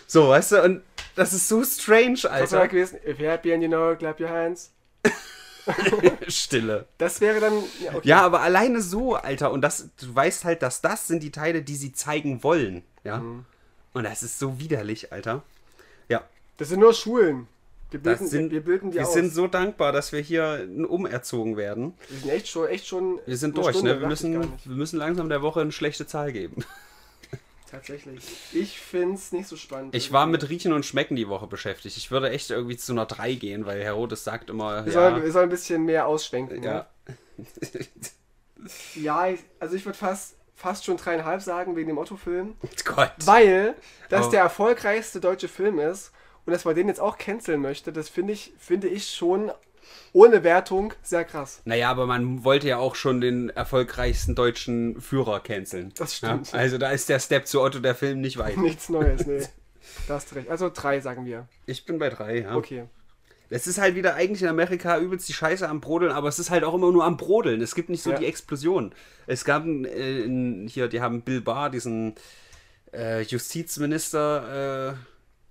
[0.06, 0.84] So, weißt du, und
[1.16, 2.68] das ist so strange, Was war Alter.
[2.68, 3.00] gewesen?
[3.08, 4.72] If you're happy and you know, clap your hands.
[6.28, 6.86] Stille.
[6.98, 7.54] Das wäre dann.
[7.84, 8.08] Ja, okay.
[8.08, 9.52] Ja, aber alleine so, Alter.
[9.52, 12.84] Und das, du weißt halt, dass das sind die Teile, die sie zeigen wollen.
[13.04, 13.18] Ja.
[13.20, 13.46] Mhm.
[13.94, 15.44] Und das ist so widerlich, Alter.
[16.08, 16.24] Ja.
[16.58, 17.48] Das sind nur Schulen.
[17.92, 19.14] Wir Das bilden, sind, wir bilden die wir aus.
[19.14, 21.94] sind so dankbar, dass wir hier umerzogen werden.
[22.10, 23.20] wir sind echt schon, echt schon.
[23.26, 24.02] Wir sind durch, Stunde, ne?
[24.02, 26.64] Wir müssen, wir müssen langsam der Woche eine schlechte Zahl geben.
[27.70, 28.20] Tatsächlich.
[28.54, 29.94] Ich finde es nicht so spannend.
[29.94, 31.98] Ich war mit Riechen und Schmecken die Woche beschäftigt.
[31.98, 34.86] Ich würde echt irgendwie zu einer 3 gehen, weil Herodes sagt immer.
[34.86, 36.64] Wir, ja, sollen, wir sollen ein bisschen mehr ausschwenken.
[36.64, 36.88] ja.
[38.96, 42.56] Ja, ja also ich würde fast, fast schon dreieinhalb sagen wegen dem Otto-Film.
[42.86, 43.12] Gott.
[43.26, 43.76] Weil
[44.10, 46.12] das Aber- der erfolgreichste deutsche Film ist
[46.46, 49.52] und dass man den jetzt auch canceln möchte, das finde ich, finde ich schon
[50.14, 51.62] ohne Wertung sehr krass.
[51.66, 55.92] Naja, aber man wollte ja auch schon den erfolgreichsten deutschen Führer canceln.
[55.98, 56.30] Das Ja?
[56.30, 56.54] stimmt.
[56.54, 58.58] Also da ist der Step zu Otto der Film nicht weit.
[58.58, 59.42] Nichts Neues, nee.
[60.08, 60.50] Da hast du recht.
[60.50, 61.48] Also drei, sagen wir.
[61.66, 62.56] Ich bin bei drei, ja.
[62.56, 62.86] Okay.
[63.52, 66.52] Es ist halt wieder eigentlich in Amerika übelst die Scheiße am Brodeln, aber es ist
[66.52, 67.62] halt auch immer nur am Brodeln.
[67.62, 68.18] Es gibt nicht so Ja.
[68.20, 68.94] die Explosion.
[69.26, 72.14] Es gab äh, hier, die haben Bill Barr, diesen
[72.94, 74.96] äh, Justizminister äh,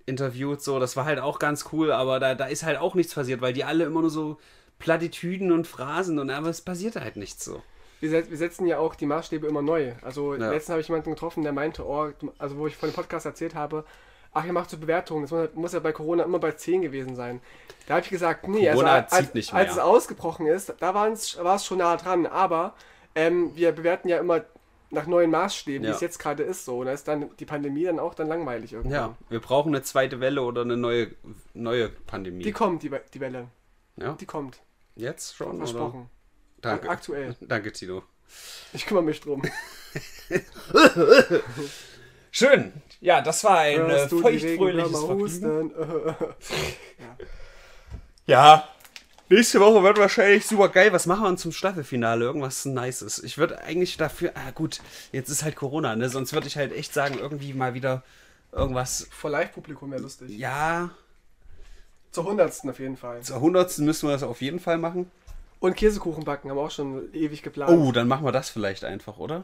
[0.09, 3.13] interviewt, so, das war halt auch ganz cool, aber da, da ist halt auch nichts
[3.15, 4.37] passiert, weil die alle immer nur so
[4.79, 7.61] Plattitüden und Phrasen und aber es passierte halt nichts so.
[8.01, 9.91] Wir, wir setzen ja auch die Maßstäbe immer neu.
[10.01, 10.49] Also Ja.
[10.51, 13.55] letztens habe ich jemanden getroffen, der meinte, oh, also wo ich von dem Podcast erzählt
[13.55, 13.83] habe,
[14.33, 16.81] ach, ihr macht so Bewertungen, das muss, ja- muss ja bei Corona immer bei 10
[16.81, 17.41] gewesen sein.
[17.87, 19.67] Da habe ich gesagt, nee, Corona also, als, als mehr.
[19.69, 22.73] es ausgebrochen ist, da war es schon nah dran, aber
[23.15, 24.41] ähm, wir bewerten ja immer
[24.91, 25.91] nach neuen Maßstäben, Ja.
[25.91, 26.79] wie es jetzt gerade ist so.
[26.79, 28.93] Und da ist dann die Pandemie dann auch dann langweilig irgendwann.
[28.93, 31.11] Ja, wir brauchen eine zweite Welle oder eine neue,
[31.53, 32.43] neue Pandemie.
[32.43, 33.47] Die kommt, die, die Welle.
[33.97, 34.59] ja, Die kommt.
[34.95, 35.49] jetzt schon?
[35.49, 35.57] Oder?
[35.59, 36.09] Versprochen.
[36.61, 36.89] Danke.
[36.89, 37.35] Aktuell.
[37.41, 38.03] Danke, Tino.
[38.73, 39.41] Ich kümmere mich drum.
[42.31, 42.73] Schön.
[43.01, 45.21] Ja, das war ein äh, feuchtfröhliches Vergnügen.
[45.21, 45.71] husten?
[48.25, 48.67] Ja.
[49.29, 50.91] Nächste Woche wird wahrscheinlich super geil.
[50.91, 52.25] Was machen wir zum Staffelfinale?
[52.25, 53.23] Irgendwas Nices.
[53.23, 54.31] Ich würde eigentlich dafür.
[54.33, 54.79] Ah, gut,
[55.11, 56.09] jetzt ist halt Corona, ne?
[56.09, 58.03] Sonst würde ich halt echt sagen, irgendwie mal wieder
[58.51, 59.07] irgendwas.
[59.11, 60.31] Vor Live-Publikum wäre lustig.
[60.37, 60.89] Ja,
[62.11, 63.21] Zur hundertsten auf jeden Fall.
[63.21, 65.11] zur hundertsten müssen wir das auf jeden Fall machen.
[65.59, 67.71] Und Käsekuchen backen haben wir auch schon ewig geplant.
[67.71, 69.43] Oh, dann machen wir das vielleicht einfach, oder?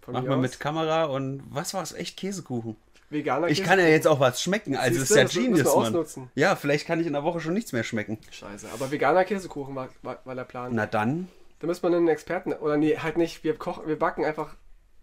[0.00, 1.92] Von Machen wir mit Kamera und was war es?
[1.92, 2.76] Echt Käsekuchen.
[3.10, 4.76] Veganer Ich kann ja jetzt auch was schmecken.
[4.76, 6.30] Also ist ja Genius, Mann.
[6.34, 8.18] Ja, vielleicht kann ich in der Woche schon nichts mehr schmecken.
[8.30, 10.72] Scheiße, aber veganer Käsekuchen war, war, war der Plan.
[10.74, 11.28] Na dann.
[11.58, 14.54] Da müssen wir einen Experten, oder nee, halt nicht, wir kochen, wir backen einfach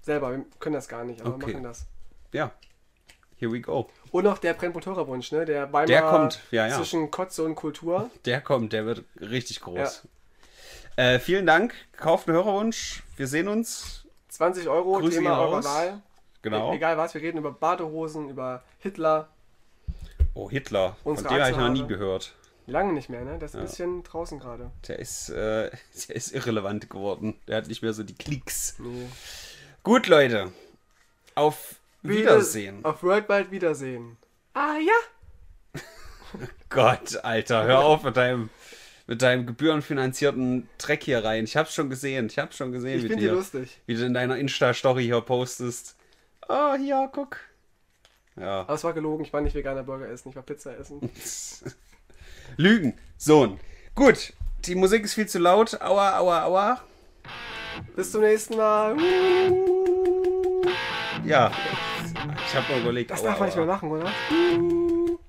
[0.02, 1.52] selber, wir können das gar nicht, aber Okay.
[1.52, 1.86] machen das.
[2.32, 2.52] Ja.
[3.36, 3.88] Here we go.
[4.12, 5.46] Und noch der Brennpunkt-Hörerwunsch, ne?
[5.46, 6.76] Der Weimar Der kommt, ja, ja.
[6.76, 8.10] zwischen Kotze und Kultur.
[8.26, 10.08] Der kommt, der wird richtig groß.
[10.96, 11.76] Äh, vielen Dank.
[11.96, 13.04] Kauft einen Hörerwunsch.
[13.16, 14.06] Wir sehen uns.
[14.30, 15.64] 20 Euro, Grüße Thema eurer.
[15.64, 16.02] Wahl.
[16.42, 16.72] Genau.
[16.72, 19.30] E egal was, wir reden über Badehosen, über Hitler.
[20.34, 20.96] Oh, Hitler.
[21.04, 22.34] Von dem habe ich noch nie gehört.
[22.68, 23.38] Lange nicht mehr, ne?
[23.40, 24.70] Das ist ein bisschen draußen gerade.
[24.88, 25.72] Der ist, äh,
[26.10, 27.36] der ist irrelevant geworden.
[27.48, 28.76] Der hat nicht mehr so die Klicks.
[28.78, 29.08] Nee.
[29.84, 30.52] Gut, Leute.
[31.34, 32.84] Auf Wiedersehen.
[32.84, 34.18] Auf Worldwide Wiedersehen.
[34.54, 35.82] Ah ja.
[36.70, 38.50] Gott, Alter, hör auf mit deinem,
[39.08, 41.46] mit deinem gebührenfinanzierten Dreck hier rein.
[41.46, 42.28] Ich hab's schon gesehen.
[42.28, 43.80] Ich hab's schon gesehen, Ich wie, finde du die lustig.
[43.86, 45.96] wie du in deiner Insta-Story hier postest.
[46.50, 47.38] Oh, hier, guck.
[48.36, 48.62] Ja.
[48.62, 51.02] Aber es war gelogen, ich war nicht veganer Burger essen, ich war Pizza essen.
[52.58, 52.98] Lügen.
[53.18, 53.60] Sohn.
[53.96, 54.34] Gut.
[54.66, 55.82] Die Musik ist viel zu laut.
[55.82, 56.82] Aua, aua, aua.
[57.96, 58.96] Bis zum nächsten Mal.
[61.26, 61.52] Ja.
[62.46, 63.12] Ich habe mal überlegt.
[63.12, 64.12] Das aua, darf man nicht mehr machen, oder?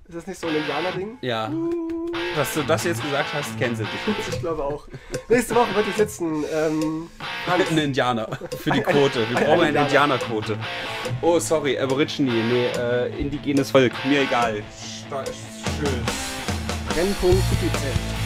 [0.06, 1.18] Ist das nicht so ein Indianer-Ding?
[1.20, 1.50] Ja.
[2.37, 4.16] Dass du das jetzt gesagt hast, cancel dich.
[4.33, 4.87] Ich glaube auch.
[5.29, 6.45] Nächste Woche wird hier sitzen.
[6.55, 7.11] Ähm.
[7.51, 8.29] Ein Indianer.
[8.59, 9.29] Für die Quote.
[9.29, 10.14] Wir brauchen eine Indianer.
[10.14, 10.59] Indianerquote.
[11.20, 11.79] Oh, sorry.
[11.79, 12.31] Aborigine.
[12.31, 13.93] Nee, äh, indigenes Volk.
[14.05, 14.62] Mir egal.
[15.09, 15.89] Schön.
[16.89, 18.17] Brennpunkt Pipizelt.